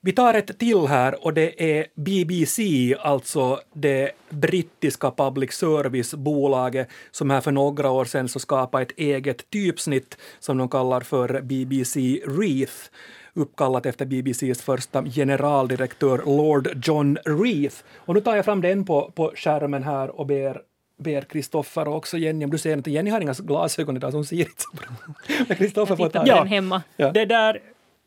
Vi 0.00 0.12
tar 0.12 0.34
ett 0.34 0.58
till 0.58 0.86
här 0.86 1.24
och 1.24 1.34
det 1.34 1.78
är 1.78 1.86
BBC, 1.94 2.94
alltså 3.00 3.60
det 3.72 4.10
brittiska 4.30 5.10
public 5.10 5.52
service-bolaget 5.52 6.88
som 7.10 7.30
här 7.30 7.40
för 7.40 7.52
några 7.52 7.90
år 7.90 8.04
sedan 8.04 8.28
så 8.28 8.38
skapade 8.38 8.82
ett 8.82 8.98
eget 8.98 9.50
typsnitt 9.50 10.18
som 10.38 10.58
de 10.58 10.68
kallar 10.68 11.00
för 11.00 11.40
BBC 11.40 12.00
Reith 12.26 12.90
uppkallat 13.34 13.86
efter 13.86 14.06
BBCs 14.06 14.62
första 14.62 15.04
generaldirektör 15.04 16.22
Lord 16.26 16.68
John 16.84 17.18
Reith. 17.24 17.76
Och 17.96 18.14
nu 18.14 18.20
tar 18.20 18.36
jag 18.36 18.44
fram 18.44 18.60
den 18.60 18.84
på, 18.84 19.12
på 19.14 19.32
skärmen 19.36 19.82
här 19.82 20.20
och 20.20 20.26
ber 20.26 20.62
ber 20.98 21.22
Kristoffer 21.22 21.88
och 21.88 21.96
också 21.96 22.18
Jenny, 22.18 22.44
om 22.44 22.50
du 22.50 22.58
ser 22.58 22.78
att 22.78 22.86
Jenny 22.86 23.10
har 23.10 23.20
inga 23.20 23.32
glasögon 23.32 23.96
idag 23.96 24.12
så 24.12 24.16
hon 24.16 24.24
ser 24.24 24.36
inte 24.36 24.52
så 24.56 24.76
bra. 24.76 25.14
Men 25.48 25.56
Kristoffer 25.56 25.96
får 25.96 26.08
ta 26.08 26.26
ja, 26.26 26.36
den 26.36 26.46
hemma. 26.46 26.82
Ja. 26.96 27.12
Det 27.12 27.24
där, 27.24 27.60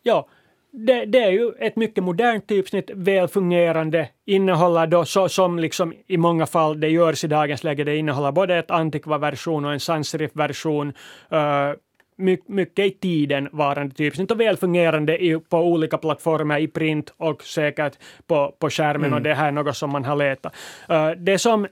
ja, 0.04 0.28
det, 0.72 1.06
det, 1.06 1.20
är 1.20 1.32
ju 1.32 1.52
ett 1.60 1.76
mycket 1.76 2.04
modernt 2.04 2.48
typsnitt, 2.48 2.92
välfungerande, 2.94 4.10
innehåller 4.26 4.88
då 4.88 5.06
så 5.06 5.30
som 5.30 5.60
liksom 5.60 5.94
i 6.08 6.18
många 6.18 6.46
fall 6.46 6.80
det 6.80 6.90
görs 6.90 7.24
i 7.24 7.28
dagens 7.28 7.64
läge, 7.64 7.84
det 7.84 7.98
innehåller 7.98 8.32
både 8.32 8.58
ett 8.58 8.72
antikva-version 8.72 9.66
och 9.66 9.74
en 9.74 9.80
sans-serif-version. 9.80 10.94
Uh, 11.34 11.74
mycket 12.48 12.86
i 12.86 12.92
tiden 12.92 13.50
varande 13.52 13.96
typsnitt 13.96 14.32
och 14.32 14.40
välfungerande 14.40 15.24
i, 15.24 15.40
på 15.40 15.58
olika 15.58 15.98
plattformar 15.98 16.60
i 16.60 16.68
print 16.68 17.14
och 17.18 17.44
säkert 17.44 17.98
på, 18.28 18.56
på 18.60 18.70
skärmen 18.70 19.06
mm. 19.06 19.14
och 19.14 19.22
det 19.22 19.34
här 19.34 19.48
är 19.48 19.52
något 19.52 19.78
som 19.78 19.90
man 19.90 20.06
har 20.06 20.16
letat. 20.16 20.56
Uh, 20.92 21.12
det 21.12 21.40
som 21.40 21.68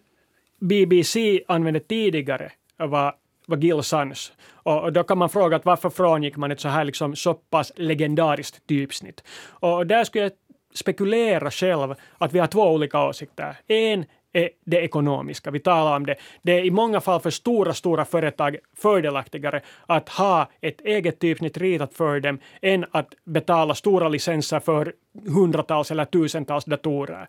BBC 0.60 1.42
använde 1.48 1.80
tidigare 1.80 2.52
var, 2.78 3.16
var 3.46 3.58
Gil 3.58 3.84
Sans. 3.84 4.34
Och, 4.50 4.94
då 4.94 5.04
kan 5.04 5.18
man 5.18 5.30
fråga 5.30 5.56
att 5.56 5.66
varför 5.66 5.90
frångick 5.90 6.38
man 6.38 6.52
ett 6.52 6.60
så 6.60 6.70
här 6.70 6.86
liksom 6.86 7.16
så 7.16 7.34
pass 7.34 7.72
legendariskt 7.76 8.68
typsnitt? 8.68 9.24
Och 9.50 9.88
där 9.88 10.04
skulle 10.04 10.24
jag 10.24 10.32
spekulera 10.74 11.52
själv 11.52 11.96
att 12.18 12.34
vi 12.34 12.40
har 12.40 12.48
två 12.48 12.62
olika 12.62 13.08
åsikter. 13.08 13.56
En 13.68 14.06
är 14.34 14.50
det 14.66 14.78
ekonomiska. 14.78 15.52
Vi 15.52 15.60
talar 15.60 15.96
om 15.96 16.06
det. 16.06 16.16
Det 16.42 16.52
är 16.52 16.66
i 16.66 16.72
många 16.72 17.02
fall 17.02 17.20
för 17.20 17.30
stora, 17.30 17.74
stora 17.74 18.06
företag 18.06 18.58
fördelaktigare 18.78 19.62
att 19.86 20.10
ha 20.10 20.50
ett 20.62 20.82
eget 20.82 21.20
typsnitt 21.20 21.58
ritat 21.58 21.94
för 21.94 22.20
dem 22.20 22.40
än 22.62 22.86
att 22.92 23.14
betala 23.26 23.76
stora 23.76 24.10
licenser 24.10 24.60
för 24.60 24.94
hundratals 25.28 25.92
eller 25.92 26.06
tusentals 26.06 26.66
datorer. 26.66 27.28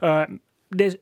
Ehm, 0.00 0.38
det 0.70 0.96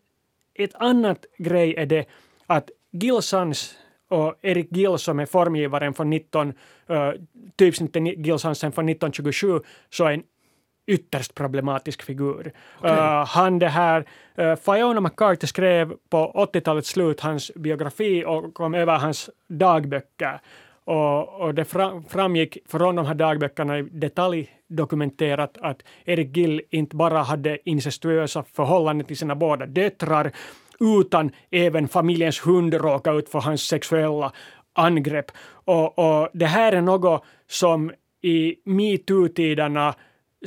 ett 0.59 0.75
annat 0.75 1.25
grej 1.39 1.75
är 1.75 1.87
det 1.87 2.05
att 2.47 2.71
Gilsans 2.93 3.75
och 4.09 4.35
Erik 4.43 4.69
Gill 4.77 4.99
som 4.99 5.21
är 5.21 5.27
formgivaren 5.27 5.95
från 5.95 6.11
19, 6.11 6.49
uh, 6.91 7.11
typsnittet 7.57 8.03
Gilsansen 8.27 8.73
från 8.73 8.89
1927 8.89 9.61
så 9.91 10.05
är 10.05 10.13
en 10.13 10.23
ytterst 10.87 11.35
problematisk 11.35 12.03
figur. 12.03 12.53
Okay. 12.79 12.97
Uh, 12.97 13.27
han 13.27 13.59
det 13.59 13.69
här, 13.69 14.05
uh, 14.39 14.55
Fiona 14.55 15.01
McCarthy 15.01 15.47
skrev 15.47 15.93
på 16.11 16.49
80-talets 16.55 16.89
slut 16.89 17.21
hans 17.21 17.53
biografi 17.55 18.25
och 18.25 18.55
kom 18.55 18.75
över 18.75 18.99
hans 18.99 19.31
dagböcker. 19.49 20.41
Och, 20.87 21.41
och 21.41 21.55
det 21.55 21.65
framgick 22.09 22.59
från 22.69 22.97
de 22.97 23.07
här 23.07 23.15
dagböckerna 23.15 23.79
i 23.79 23.83
detalj 23.83 24.51
dokumenterat 24.69 25.59
att 25.61 25.83
Erik 26.05 26.37
Gill 26.37 26.63
inte 26.71 26.97
bara 26.97 27.23
hade 27.23 27.71
incestuösa 27.71 28.45
förhållanden 28.53 29.07
till 29.07 29.17
sina 29.17 29.35
båda 29.35 29.67
döttrar 29.67 30.33
utan 30.81 31.31
även 31.51 31.89
familjens 31.89 32.47
hund 32.47 32.75
råkade 32.75 33.19
ut 33.19 33.29
för 33.29 33.41
hans 33.41 33.63
sexuella 33.63 34.33
angrepp. 34.73 35.31
Och, 35.49 35.99
och 35.99 36.29
det 36.33 36.47
här 36.47 36.73
är 36.73 36.81
något 36.81 37.25
som 37.47 37.93
i 38.23 38.57
metoo-tiderna 38.65 39.95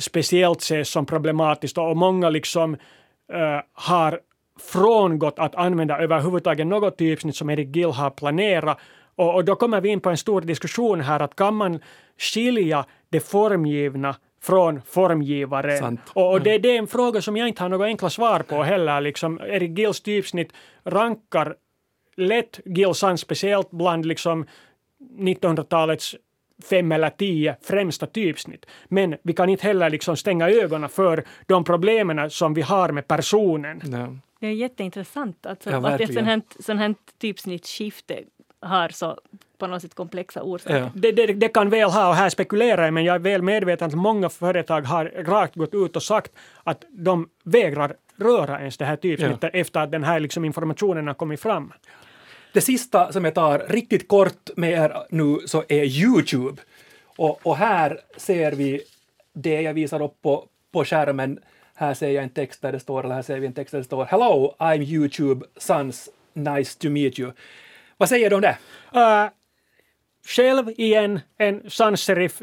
speciellt 0.00 0.60
ses 0.60 0.88
som 0.88 1.06
problematiskt 1.06 1.78
och 1.78 1.96
många 1.96 2.30
liksom 2.30 2.74
uh, 2.74 3.60
har 3.72 4.20
frångått 4.60 5.38
att 5.38 5.54
använda 5.54 5.98
överhuvudtaget 5.98 6.66
något 6.66 6.98
typsnitt 6.98 7.36
som 7.36 7.50
Erik 7.50 7.76
Gill 7.76 7.90
har 7.90 8.10
planerat 8.10 8.78
och, 9.20 9.34
och, 9.34 9.44
då 9.44 9.56
kommer 9.56 9.80
vi 9.80 9.88
in 9.88 10.00
på 10.00 10.10
en 10.10 10.16
stor 10.16 10.40
diskussion 10.40 11.00
här 11.00 11.20
att 11.20 11.36
kan 11.36 11.54
man 11.54 11.80
skilja 12.18 12.84
det 13.08 13.20
formgivna 13.20 14.16
från 14.42 14.82
formgivaren? 14.82 15.98
Och, 16.12 16.32
och 16.32 16.40
det, 16.40 16.58
det, 16.58 16.70
är 16.70 16.78
en 16.78 16.86
fråga 16.86 17.22
som 17.22 17.36
jag 17.36 17.48
inte 17.48 17.62
har 17.62 17.68
några 17.68 17.86
enkla 17.86 18.10
svar 18.10 18.40
på 18.40 18.62
heller. 18.62 19.00
Liksom, 19.00 19.40
Erik 19.40 19.78
Gills 19.78 20.00
typsnitt 20.00 20.52
rankar 20.84 21.54
lätt 22.16 22.60
Gill 22.64 22.94
Sans 22.94 23.20
speciellt 23.20 23.70
bland 23.70 24.06
liksom 24.06 24.46
1900-talets 25.18 26.16
fem 26.70 26.92
eller 26.92 27.10
tio 27.10 27.56
främsta 27.62 28.06
typsnitt. 28.06 28.66
Men 28.88 29.16
vi 29.22 29.32
kan 29.32 29.48
inte 29.48 29.66
heller 29.66 29.90
liksom 29.90 30.16
stänga 30.16 30.50
ögonen 30.50 30.88
för 30.88 31.24
de 31.46 31.64
problemen 31.64 32.30
som 32.30 32.54
vi 32.54 32.62
har 32.62 32.92
med 32.92 33.08
personen. 33.08 33.80
Ja. 33.84 34.16
Det 34.40 34.46
är 34.46 34.52
jätteintressant 34.52 35.46
alltså, 35.46 35.70
ja, 35.70 35.88
att 35.88 36.00
ett 36.00 36.14
sånt 36.14 36.26
här, 36.26 36.42
sån 36.58 36.78
här 36.78 36.94
typsnittskifte 37.18 38.24
har 38.60 38.88
så 38.88 39.18
på 39.58 39.66
något 39.66 39.82
sätt 39.82 39.94
komplexa 39.94 40.42
orsaker. 40.42 40.78
Ja. 40.78 40.90
Det, 40.94 41.12
det, 41.12 41.26
det, 41.26 41.48
kan 41.48 41.70
väl 41.70 41.90
ha, 41.90 42.08
och 42.08 42.14
här 42.14 42.28
spekulerar 42.28 42.84
jag, 42.84 42.94
men 42.94 43.04
jag 43.04 43.14
är 43.14 43.18
väl 43.18 43.42
medveten 43.42 43.88
att 43.88 43.94
många 43.94 44.28
företag 44.28 44.82
har 44.82 45.04
rakt 45.04 45.54
gått 45.54 45.74
ut 45.74 45.96
och 45.96 46.02
sagt 46.02 46.32
att 46.64 46.84
de 46.90 47.28
vägrar 47.42 47.96
röra 48.16 48.60
ens 48.60 48.76
det 48.76 48.84
här 48.84 48.96
typsnittet 48.96 49.50
ja. 49.54 49.60
efter 49.60 49.80
att 49.80 49.92
den 49.92 50.04
här 50.04 50.20
liksom 50.20 50.44
informationen 50.44 51.06
har 51.06 51.14
kommit 51.14 51.40
fram. 51.40 51.72
Det 52.52 52.60
sista 52.60 53.12
som 53.12 53.24
jag 53.24 53.34
tar 53.34 53.58
riktigt 53.68 54.08
kort 54.08 54.50
med 54.56 54.70
er 54.70 54.96
nu 55.10 55.38
så 55.46 55.64
är 55.68 55.84
Youtube. 55.84 56.62
Och, 57.16 57.46
och 57.46 57.56
här 57.56 58.00
ser 58.16 58.52
vi 58.52 58.80
det 59.32 59.62
jag 59.62 59.74
visar 59.74 60.02
upp 60.02 60.22
på, 60.22 60.46
på 60.72 60.84
skärmen. 60.84 61.38
Här 61.74 61.94
ser 61.94 62.10
jag 62.10 62.24
en 62.24 62.30
text 62.30 62.62
där 62.62 62.72
det 62.72 62.80
står, 62.80 63.04
eller 63.04 63.14
här 63.14 63.22
ser 63.22 63.38
vi 63.38 63.46
en 63.46 63.52
text 63.52 63.72
där 63.72 63.78
det 63.78 63.84
står 63.84 64.04
Hello, 64.04 64.56
I'm 64.58 64.82
Youtube 64.82 65.46
Sons, 65.56 66.08
nice 66.34 66.78
to 66.78 66.88
meet 66.88 67.18
you. 67.18 67.32
Vad 68.00 68.08
säger 68.08 68.30
du 68.30 68.36
om 68.36 68.42
det? 68.42 68.58
Uh, 68.96 69.30
själv 70.26 70.70
igen 70.76 71.20
en 71.38 71.70
sans-serif, 71.70 72.42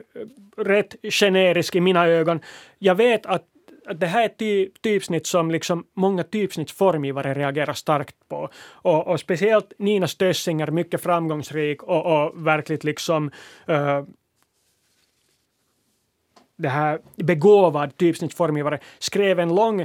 rätt 0.58 0.96
generisk 1.04 1.76
i 1.76 1.82
mina 1.82 2.08
ögon. 2.08 2.40
Jag 2.80 2.96
vet 2.96 3.26
att, 3.26 3.44
att 3.86 4.00
det 4.00 4.08
här 4.08 4.24
är 4.24 4.28
ty, 4.28 4.70
typsnitt 4.82 5.28
som 5.28 5.52
liksom 5.52 5.86
många 5.94 6.24
typsnittsformgivare 6.24 7.34
reagerar 7.34 7.74
starkt 7.74 8.16
på. 8.28 8.50
Och, 8.66 9.08
och 9.08 9.20
speciellt 9.20 9.74
Nina 9.78 10.08
Stössinger, 10.08 10.68
mycket 10.68 11.04
framgångsrik 11.04 11.84
och, 11.84 12.06
och 12.06 12.48
verkligt 12.48 12.84
liksom 12.84 13.32
uh, 13.70 14.04
det 16.58 16.70
här 16.70 17.00
begåvad 17.16 17.98
typsnittsformgivare 17.98 18.80
skrev 19.00 19.40
en 19.40 19.56
lång 19.56 19.82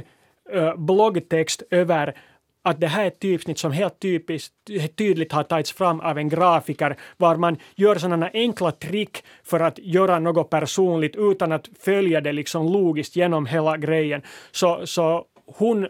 uh, 0.53 0.75
bloggtext 0.75 1.63
över 1.69 2.15
att 2.63 2.81
det 2.81 2.87
här 2.87 3.03
är 3.03 3.07
ett 3.07 3.19
typsnitt 3.19 3.57
som 3.57 3.71
helt 3.71 3.99
typiskt, 3.99 4.53
tydligt 4.95 5.31
har 5.31 5.43
tagits 5.43 5.71
fram 5.71 5.99
av 5.99 6.17
en 6.17 6.29
grafiker 6.29 6.95
var 7.17 7.35
man 7.35 7.57
gör 7.75 7.95
sådana 7.95 8.29
enkla 8.33 8.71
trick 8.71 9.23
för 9.43 9.59
att 9.59 9.79
göra 9.79 10.19
något 10.19 10.49
personligt 10.49 11.15
utan 11.15 11.51
att 11.51 11.69
följa 11.79 12.21
det 12.21 12.31
liksom 12.31 12.71
logiskt 12.71 13.15
genom 13.15 13.45
hela 13.45 13.77
grejen. 13.77 14.21
Så, 14.51 14.87
så 14.87 15.25
hon 15.45 15.87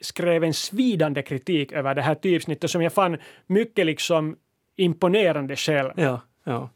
skrev 0.00 0.44
en 0.44 0.54
svidande 0.54 1.22
kritik 1.22 1.72
över 1.72 1.94
det 1.94 2.02
här 2.02 2.14
typsnittet 2.14 2.70
som 2.70 2.82
jag 2.82 2.92
fann 2.92 3.16
mycket 3.46 3.86
liksom 3.86 4.36
imponerande 4.76 5.56
själv. 5.56 5.90
Ja, 5.96 6.20
ja. 6.44 6.70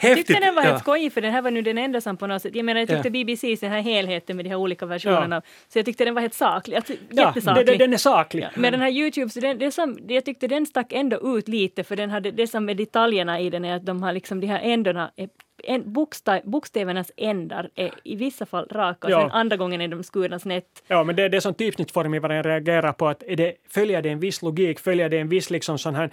Jag 0.00 0.16
tyckte 0.16 0.40
den 0.40 0.54
var 0.54 0.62
helt 0.62 0.80
skojig 0.80 1.12
för 1.12 1.20
den 1.20 1.32
här 1.32 1.42
var 1.42 1.50
nu 1.50 1.62
den 1.62 1.78
enda 1.78 2.00
som 2.00 2.16
på 2.16 2.26
något 2.26 2.42
sätt, 2.42 2.56
jag 2.56 2.64
menar 2.64 2.80
jag 2.80 2.88
tyckte 2.88 3.08
ja. 3.08 3.12
BBC 3.12 3.56
den 3.60 3.70
här 3.70 3.80
helheten 3.80 4.36
med 4.36 4.44
de 4.44 4.48
här 4.48 4.56
olika 4.56 4.86
versionerna, 4.86 5.36
ja. 5.36 5.42
så 5.68 5.78
jag 5.78 5.86
tyckte 5.86 6.04
den 6.04 6.14
var 6.14 6.22
helt 6.22 6.34
saklig, 6.34 6.76
alltså, 6.76 6.92
ja, 7.10 7.26
jättesaklig. 7.26 7.78
Den, 7.78 7.92
är 7.92 7.96
saklig. 7.96 8.42
Ja. 8.42 8.48
Men 8.54 8.72
den 8.72 8.80
här 8.80 8.90
Youtube, 8.90 9.30
så 9.30 9.40
den, 9.40 9.58
det 9.58 9.70
som, 9.70 9.98
jag 10.08 10.24
tyckte 10.24 10.46
den 10.46 10.66
stack 10.66 10.92
ändå 10.92 11.36
ut 11.38 11.48
lite 11.48 11.84
för 11.84 11.96
den 11.96 12.10
hade, 12.10 12.30
det 12.30 12.46
som 12.46 12.68
är 12.68 12.74
detaljerna 12.74 13.40
i 13.40 13.50
den 13.50 13.64
är 13.64 13.76
att 13.76 13.86
de 13.86 14.02
har 14.02 14.12
liksom 14.12 14.40
de 14.40 14.46
här 14.46 14.60
ändorna 14.62 15.10
en, 15.64 15.92
bokstav, 15.92 16.40
bokstävernas 16.44 17.10
ändar 17.16 17.70
är 17.74 17.90
i 18.04 18.16
vissa 18.16 18.46
fall 18.46 18.68
raka, 18.70 19.10
ja. 19.10 19.20
sen 19.20 19.30
andra 19.30 19.56
gången 19.56 19.80
är 19.80 19.88
de 19.88 20.02
skurna 20.02 20.38
snett. 20.38 20.82
Ja, 20.86 21.04
men 21.04 21.16
det 21.16 21.22
är 21.22 21.28
det 21.28 21.40
som 21.40 21.54
typsnittformgivaren 21.54 22.42
reagerar 22.42 22.92
på, 22.92 23.08
att 23.08 23.22
är 23.22 23.36
det, 23.36 23.54
följer 23.68 24.02
det 24.02 24.10
en 24.10 24.20
viss 24.20 24.42
logik, 24.42 24.80
följer 24.80 25.08
det 25.08 25.18
en 25.18 25.28
viss 25.28 25.50
liksom 25.50 25.78
sån 25.78 25.94
här 25.94 26.10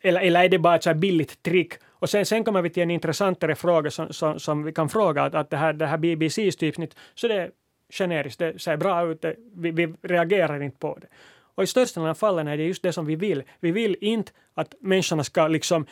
eller, 0.00 0.20
eller 0.20 0.44
är 0.44 0.48
det 0.48 0.58
bara 0.58 0.76
ett 0.76 0.82
så 0.82 0.94
billigt 0.94 1.42
trick? 1.42 1.72
Och 2.00 2.10
sen, 2.10 2.26
sen 2.26 2.44
kommer 2.44 2.62
vi 2.62 2.70
till 2.70 2.82
en 2.82 2.90
intressantare 2.90 3.54
fråga 3.54 3.90
som, 3.90 4.12
som, 4.12 4.40
som 4.40 4.64
vi 4.64 4.72
kan 4.72 4.88
fråga, 4.88 5.22
att, 5.22 5.34
att 5.34 5.50
det 5.50 5.56
här, 5.56 5.72
det 5.72 5.86
här 5.86 5.98
BBCs 5.98 6.56
typsnitt, 6.56 6.96
så 7.14 7.28
det 7.28 7.34
är 7.34 7.50
generiskt, 7.90 8.38
det 8.38 8.62
ser 8.62 8.76
bra 8.76 9.06
ut, 9.06 9.22
det, 9.22 9.36
vi, 9.54 9.70
vi 9.70 9.94
reagerar 10.02 10.62
inte 10.62 10.78
på 10.78 10.98
det. 11.00 11.06
Och 11.54 11.62
i 11.62 11.66
största 11.66 12.00
delen 12.00 12.10
av 12.10 12.14
fallen 12.14 12.48
är 12.48 12.56
det 12.56 12.64
just 12.64 12.82
det 12.82 12.92
som 12.92 13.06
vi 13.06 13.16
vill. 13.16 13.42
Vi 13.60 13.70
vill 13.70 13.96
inte 14.00 14.32
att 14.54 14.74
människorna 14.80 15.24
ska 15.24 15.48
liksom 15.48 15.86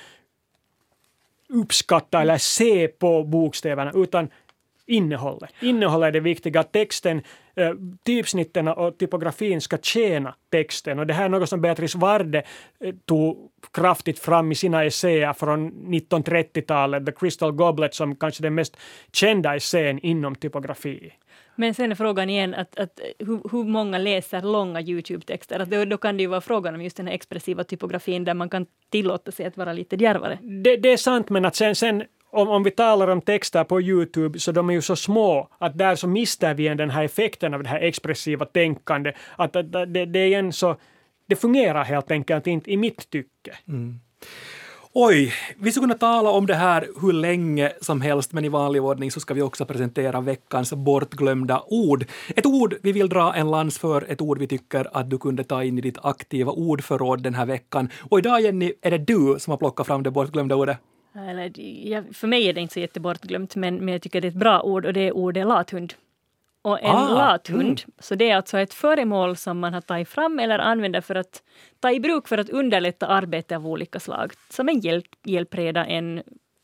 uppskatta 1.49 2.23
eller 2.23 2.39
se 2.39 2.89
på 2.89 3.23
bokstäverna, 3.23 3.93
utan 3.95 4.29
innehållet. 4.87 5.51
Innehållet 5.61 6.07
är 6.07 6.13
det 6.13 6.21
viktiga. 6.21 6.63
Texten, 6.63 7.23
eh, 7.57 7.73
typsnitten 8.05 8.69
och 8.69 8.99
typografin 8.99 9.61
ska 9.61 9.79
tjäna 9.79 10.35
texten. 10.51 10.99
Och 10.99 11.07
det 11.07 11.15
här 11.15 11.25
är 11.25 11.29
något 11.29 11.49
som 11.49 11.61
Beatrice 11.61 11.95
Varde 11.95 12.43
eh, 12.81 12.95
tog 13.05 13.51
kraftigt 13.73 14.19
fram 14.19 14.53
i 14.53 14.55
sina 14.55 14.85
essäer 14.85 15.33
från 15.33 15.73
1930-talet, 15.73 17.07
The 17.07 17.13
Crystal 17.13 17.53
Goblet, 17.53 17.95
som 17.95 18.17
kanske 18.17 18.43
den 18.43 18.55
mest 18.55 18.77
kända 19.13 19.57
essän 19.57 19.99
inom 19.99 20.35
typografi. 20.35 21.13
Men 21.57 21.75
sen 21.75 21.91
är 21.91 21.95
frågan 21.95 22.31
igen 22.31 22.55
att, 22.55 22.79
att 22.79 23.01
hur, 23.19 23.51
hur, 23.53 23.65
många 23.65 23.99
läser 23.99 24.43
långa 24.43 24.81
Youtube-texter? 24.81 25.61
Att 25.61 25.71
då, 25.71 25.85
då, 25.85 25.97
kan 25.97 26.17
det 26.17 26.23
ju 26.23 26.27
vara 26.27 26.41
frågan 26.41 26.75
om 26.75 26.83
just 26.83 26.97
den 26.97 27.07
här 27.07 27.15
expressiva 27.15 27.65
typografin 27.65 28.25
där 28.25 28.35
man 28.35 28.49
kan 28.49 28.67
tillåta 28.91 29.33
sig 29.33 29.47
att 29.47 29.57
vara 29.57 29.73
lite 29.73 29.97
djärvare. 29.97 30.39
Det, 30.43 30.77
det 30.77 30.93
är 30.93 30.97
sant, 30.97 31.31
men 31.31 31.45
att 31.45 31.57
sen, 31.57 31.75
sen 31.75 32.05
om, 32.37 32.49
om 32.49 32.63
vi 32.63 32.71
talar 32.71 33.09
om 33.09 33.21
texter 33.21 33.65
på 33.65 33.81
Youtube 33.81 34.39
så 34.39 34.53
de 34.53 34.71
är 34.71 34.75
ju 34.75 34.83
så 34.83 34.97
små 34.97 35.49
att 35.59 35.79
där 35.79 35.95
så 35.95 36.09
mister 36.09 36.55
vi 36.55 36.69
den 36.69 36.91
här 36.91 37.05
effekten 37.05 37.55
av 37.55 37.63
det 37.63 37.69
här 37.69 37.81
expressiva 37.81 38.45
tänkandet. 38.45 39.15
Att, 39.37 39.57
att, 39.57 39.75
att 39.75 39.95
det, 39.95 40.07
det, 40.07 40.19
är 40.19 40.39
en 40.39 40.53
så, 40.53 40.77
det 41.27 41.37
fungerar 41.37 41.85
helt 41.85 42.11
enkelt 42.11 42.47
inte 42.47 42.71
i 42.71 42.77
mitt 42.77 43.11
tycke. 43.11 43.57
Mm. 43.69 44.01
Oj, 44.99 45.33
vi 45.59 45.71
skulle 45.73 45.85
kunna 45.85 45.99
tala 45.99 46.31
om 46.31 46.47
det 46.47 46.55
här 46.55 46.89
hur 47.01 47.13
länge 47.13 47.73
som 47.81 48.01
helst, 48.01 48.33
men 48.33 48.45
i 48.45 48.49
vanlig 48.49 48.83
ordning 48.83 49.11
så 49.11 49.21
ska 49.21 49.35
vi 49.35 49.43
också 49.43 49.67
presentera 49.67 50.21
veckans 50.21 50.73
bortglömda 50.73 51.63
ord. 51.67 52.05
Ett 52.37 52.47
ord 52.47 52.75
vi 52.83 52.93
vill 52.93 53.09
dra 53.09 53.35
en 53.35 53.51
lans 53.51 53.79
för, 53.79 54.05
ett 54.09 54.21
ord 54.21 54.39
vi 54.39 54.47
tycker 54.47 54.89
att 54.93 55.11
du 55.11 55.19
kunde 55.19 55.45
ta 55.45 55.65
in 55.65 55.79
i 55.79 55.81
ditt 55.81 55.99
aktiva 56.03 56.53
ordförråd 56.53 57.23
den 57.23 57.35
här 57.35 57.47
veckan. 57.47 57.89
Och 58.11 58.19
idag, 58.19 58.41
Jenny, 58.41 58.73
är 58.83 58.91
det 58.91 58.99
du 58.99 59.37
som 59.39 59.51
har 59.51 59.59
plockat 59.59 59.87
fram 59.87 60.03
det 60.03 60.11
bortglömda 60.11 60.55
ordet. 60.55 60.79
Eller, 61.19 61.61
ja, 61.89 62.03
för 62.13 62.27
mig 62.27 62.49
är 62.49 62.53
det 62.53 62.61
inte 62.61 62.75
så 62.75 62.81
jättebortglömt, 62.81 63.57
men, 63.57 63.77
men 63.77 63.89
jag 63.89 64.03
tycker 64.03 64.21
det 64.21 64.27
är 64.27 64.31
ett 64.31 64.35
bra 64.35 64.63
ord 64.63 64.87
och 64.87 64.93
det 64.93 65.01
är 65.01 65.17
ordet 65.17 65.47
lathund. 65.47 65.95
Och 66.63 66.83
en 66.83 66.91
ah, 66.91 67.15
lathund, 67.15 67.81
mm. 67.85 67.93
så 67.99 68.15
det 68.15 68.31
är 68.31 68.37
alltså 68.37 68.59
ett 68.59 68.75
föremål 68.75 69.37
som 69.37 69.59
man 69.59 69.75
har 69.75 69.81
tagit 69.81 70.09
fram 70.09 70.39
eller 70.39 70.59
använder 70.59 71.01
för 71.01 71.15
att 71.15 71.43
ta 71.81 71.93
i 71.93 72.01
bruk 72.01 72.29
för 72.29 72.39
att 72.39 72.49
underlätta 72.49 73.07
arbete 73.07 73.57
av 73.57 73.67
olika 73.67 74.01
slag. 74.01 74.33
Som 74.49 74.69
en 74.69 74.81
hjälp, 74.81 75.07
hjälpreda, 75.25 75.87
en 75.87 76.23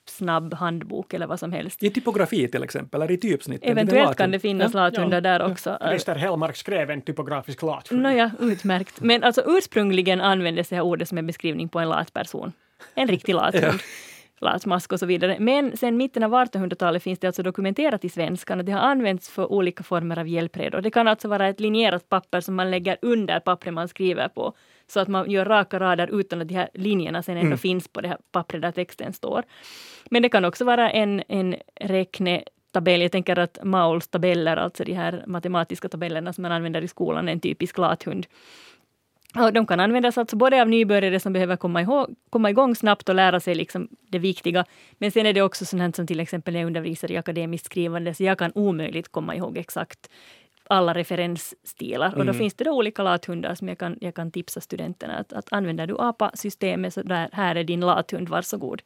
snabb 0.09 0.55
handbok 0.55 1.15
eller 1.15 1.27
vad 1.27 1.41
som 1.41 1.53
helst. 1.53 1.83
I 1.83 1.91
typografi 1.91 2.49
till 2.49 2.63
exempel, 2.63 3.03
eller 3.03 3.15
i 3.15 3.17
typsnitt? 3.17 3.61
Eventuellt 3.65 4.17
kan 4.17 4.31
det 4.31 4.39
finnas 4.39 4.75
ja. 4.75 4.81
lathundar 4.81 5.17
ja. 5.17 5.21
där 5.21 5.43
också. 5.53 5.79
Christer 5.89 6.15
Hellmark 6.15 6.57
skrev 6.57 6.91
en 6.91 7.03
typografisk 7.03 7.63
lathund. 7.63 8.03
Nåja, 8.03 8.31
utmärkt. 8.41 9.01
Men 9.01 9.23
alltså 9.23 9.43
ursprungligen 9.47 10.21
användes 10.21 10.69
det 10.69 10.77
här 10.77 10.83
ordet 10.83 11.09
som 11.09 11.19
en 11.19 11.27
beskrivning 11.27 11.69
på 11.69 11.79
en 11.79 11.89
lat 11.89 12.13
person. 12.13 12.53
En 12.95 13.09
riktig 13.09 13.35
lathund. 13.35 13.81
latmask 14.43 14.93
och 14.93 14.99
så 14.99 15.07
vidare. 15.07 15.37
Men 15.41 15.77
sen 15.77 15.97
mitten 15.97 16.23
av 16.23 16.35
1800-talet 16.35 17.03
finns 17.03 17.19
det 17.19 17.27
alltså 17.27 17.43
dokumenterat 17.43 18.05
i 18.05 18.09
svenskan 18.09 18.59
och 18.59 18.65
det 18.65 18.73
har 18.73 18.81
använts 18.81 19.31
för 19.31 19.53
olika 19.53 19.83
former 19.83 20.19
av 20.19 20.29
hjälpredor. 20.29 20.81
Det 20.81 20.91
kan 20.91 21.09
alltså 21.09 21.29
vara 21.29 21.49
ett 21.49 21.61
linjerat 21.61 22.09
papper 22.09 22.41
som 22.41 22.55
man 22.55 22.71
lägger 22.71 22.97
under 23.03 23.41
pappret 23.41 23.75
man 23.75 23.89
skriver 23.89 24.29
på 24.29 24.55
så 24.87 25.01
att 25.01 25.09
man 25.09 25.31
gör 25.31 25.45
raka 25.45 25.81
rader 25.81 26.21
utan 26.21 26.41
att 26.41 26.49
de 26.49 26.55
här 26.55 26.69
linjerna 26.75 27.23
sen 27.23 27.37
ändå 27.37 27.47
mm. 27.47 27.59
finns 27.59 27.89
på 27.89 28.01
det 28.01 28.09
här 28.09 28.19
pappret 28.33 28.63
där 28.63 28.73
texten 28.73 29.13
står. 29.13 29.43
Men 30.11 30.23
det 30.23 30.29
kan 30.29 30.45
också 30.45 30.65
vara 30.65 30.91
en, 30.91 31.23
en 31.29 31.57
räkne 31.81 32.43
tabell. 32.73 33.03
Jag 33.03 33.13
tänker 33.13 33.39
att 33.39 33.59
Mauls 33.63 34.09
tabeller, 34.09 34.57
alltså 34.57 34.85
de 34.85 34.93
här 34.93 35.25
matematiska 35.27 35.89
tabellerna 35.89 36.33
som 36.33 36.43
man 36.43 36.53
använder 36.53 36.83
i 36.83 36.89
skolan, 36.89 37.29
är 37.29 37.33
en 37.33 37.41
typisk 37.41 37.79
lathund. 37.79 38.27
Och 39.35 39.53
de 39.53 39.67
kan 39.67 39.81
användas 39.81 40.19
alltså 40.19 40.37
både 40.37 40.63
av 40.63 40.69
nybörjare 40.69 41.21
som 41.21 41.33
behöver 41.33 41.57
komma, 41.57 41.83
ihåg, 41.83 42.15
komma 42.31 42.51
igång 42.51 42.75
snabbt 42.75 43.09
och 43.09 43.15
lära 43.15 43.41
sig 43.41 43.55
liksom 43.55 43.89
det 44.09 44.19
viktiga. 44.19 44.65
Men 44.99 45.11
sen 45.11 45.27
är 45.27 45.33
det 45.33 45.43
också 45.43 45.65
sånt 45.65 45.97
som 45.97 46.07
till 46.07 46.21
exempel 46.21 46.55
när 46.55 46.61
jag 46.61 46.67
undervisar 46.67 47.11
i 47.11 47.17
akademiskt 47.17 47.67
skrivande, 47.67 48.15
så 48.15 48.25
jag 48.25 48.39
kan 48.39 48.53
omöjligt 48.55 49.13
komma 49.13 49.37
ihåg 49.37 49.59
exakt 49.59 50.09
alla 50.65 50.95
referensstilar. 50.95 52.07
Mm. 52.07 52.19
Och 52.19 52.25
då 52.25 52.31
mm. 52.31 52.39
finns 52.39 52.55
det 52.55 52.65
då 52.65 52.73
olika 52.73 53.03
lathundar 53.03 53.55
som 53.55 53.69
jag 53.69 53.79
kan, 53.79 53.99
jag 54.01 54.15
kan 54.15 54.31
tipsa 54.31 54.61
studenterna 54.61 55.15
att, 55.15 55.33
att 55.33 55.53
använder 55.53 55.87
du 55.87 55.97
APA-systemet 55.99 56.95
så 56.95 57.03
där, 57.03 57.29
här 57.33 57.57
är 57.57 57.65
din 57.65 57.81
lathund, 57.81 58.29
varsågod. 58.29 58.83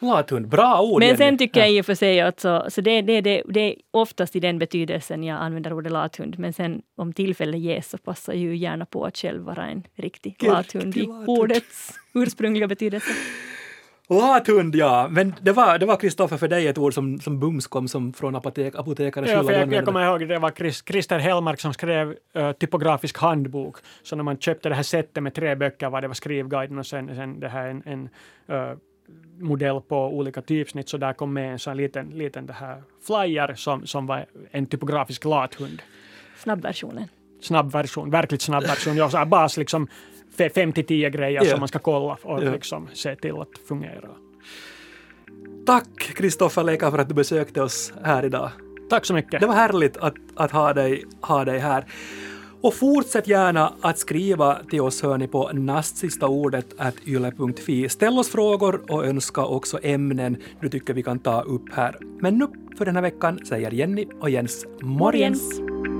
Lathund, 0.00 0.48
bra 0.48 0.82
ord! 0.82 1.00
Men 1.00 1.16
sen 1.16 1.38
tycker 1.38 1.60
jag 1.60 1.72
i 1.72 1.80
och 1.80 1.86
för 1.86 1.94
sig 1.94 2.20
att 2.20 2.40
så, 2.40 2.64
så 2.68 2.80
det, 2.80 3.02
det, 3.02 3.20
det, 3.20 3.42
det 3.48 3.60
är 3.60 3.74
oftast 3.90 4.36
i 4.36 4.40
den 4.40 4.58
betydelsen 4.58 5.24
jag 5.24 5.38
använder 5.40 5.72
ordet 5.72 5.92
lathund. 5.92 6.38
Men 6.38 6.52
sen 6.52 6.82
om 6.96 7.12
tillfälle 7.12 7.58
ges 7.58 7.90
så 7.90 7.98
passar 7.98 8.32
jag 8.32 8.42
ju 8.42 8.56
gärna 8.56 8.86
på 8.86 9.04
att 9.04 9.16
själv 9.16 9.42
vara 9.42 9.66
en 9.66 9.82
riktig 9.94 10.42
lathund 10.42 10.96
i 10.96 11.08
ordets 11.26 11.94
ursprungliga 12.14 12.66
betydelse. 12.66 13.10
Lathund, 14.08 14.74
ja. 14.74 15.08
Men 15.10 15.34
det 15.40 15.52
var, 15.52 15.78
det 15.78 15.86
var 15.86 15.96
Kristoffer 15.96 16.36
för 16.36 16.48
dig 16.48 16.66
ett 16.66 16.78
ord 16.78 16.94
som, 16.94 17.20
som 17.20 17.40
bums 17.40 17.66
kom 17.66 17.88
som 17.88 18.12
från 18.12 18.36
apotek, 18.36 18.74
apotekare 18.74 19.30
ja, 19.30 19.44
för 19.44 19.52
jag, 19.52 19.72
jag 19.72 19.84
kommer 19.84 20.06
ihåg 20.06 20.28
det 20.28 20.38
var 20.38 20.50
Chris, 20.50 20.82
Christer 20.86 21.18
Hellmark 21.18 21.60
som 21.60 21.72
skrev 21.72 22.16
uh, 22.36 22.52
typografisk 22.52 23.18
handbok. 23.18 23.76
Så 24.02 24.16
när 24.16 24.22
man 24.22 24.38
köpte 24.38 24.68
det 24.68 24.74
här 24.74 24.82
sättet 24.82 25.22
med 25.22 25.34
tre 25.34 25.54
böcker 25.54 25.90
var 25.90 26.00
det 26.00 26.08
var 26.08 26.14
skrivguiden 26.14 26.78
och 26.78 26.86
sen, 26.86 27.16
sen 27.16 27.40
det 27.40 27.48
här 27.48 27.68
en, 27.68 27.82
en 27.86 28.08
uh, 28.56 28.76
modell 29.38 29.80
på 29.80 30.16
olika 30.16 30.42
typsnitt 30.42 30.88
så 30.88 30.96
där 30.96 31.12
kom 31.12 31.32
med 31.32 31.52
en 31.52 31.58
sån 31.58 31.76
liten, 31.76 32.08
liten 32.08 32.46
det 32.46 32.52
här 32.52 32.82
flyer 33.06 33.54
som, 33.54 33.86
som 33.86 34.06
var 34.06 34.26
en 34.50 34.66
typografisk 34.66 35.24
lathund. 35.24 35.82
Snabbversionen. 36.36 37.08
Snabbversion, 37.40 38.10
verkligt 38.10 38.42
snabbversion. 38.42 38.96
Ja, 38.96 39.10
så 39.10 39.16
här 39.16 39.24
bas 39.24 39.56
liksom 39.56 39.88
5 40.54 40.72
till 40.72 40.86
10 40.86 41.10
grejer 41.10 41.42
yeah. 41.42 41.50
som 41.50 41.60
man 41.60 41.68
ska 41.68 41.78
kolla 41.78 42.18
och 42.22 42.42
yeah. 42.42 42.52
liksom 42.52 42.88
se 42.92 43.16
till 43.16 43.34
att 43.40 43.58
fungera. 43.68 44.08
Tack 45.66 45.98
Kristoffer 46.16 46.64
Leka 46.64 46.90
för 46.90 46.98
att 46.98 47.08
du 47.08 47.14
besökte 47.14 47.62
oss 47.62 47.92
här 48.04 48.24
idag. 48.24 48.50
Tack 48.90 49.04
så 49.04 49.14
mycket. 49.14 49.40
Det 49.40 49.46
var 49.46 49.54
härligt 49.54 49.96
att, 49.96 50.14
att 50.34 50.50
ha, 50.50 50.72
dig, 50.74 51.04
ha 51.20 51.44
dig 51.44 51.58
här. 51.58 51.84
Och 52.62 52.74
fortsätt 52.74 53.28
gärna 53.28 53.74
att 53.80 53.98
skriva 53.98 54.58
till 54.70 54.80
oss 54.80 55.02
hör 55.02 55.18
ni 55.18 55.28
på 55.28 55.50
nastsistaordet 55.52 56.66
yle.fi. 57.06 57.88
Ställ 57.88 58.18
oss 58.18 58.28
frågor 58.28 58.80
och 58.88 59.06
önska 59.06 59.44
också 59.44 59.78
ämnen 59.82 60.36
du 60.60 60.68
tycker 60.68 60.94
vi 60.94 61.02
kan 61.02 61.18
ta 61.18 61.40
upp 61.40 61.72
här. 61.72 61.96
Men 62.20 62.38
nu 62.38 62.46
för 62.78 62.84
den 62.84 62.94
här 62.94 63.02
veckan 63.02 63.38
säger 63.46 63.70
Jenny 63.70 64.06
och 64.20 64.30
Jens 64.30 64.66
morgens. 64.82 65.60
morgens. 65.60 65.99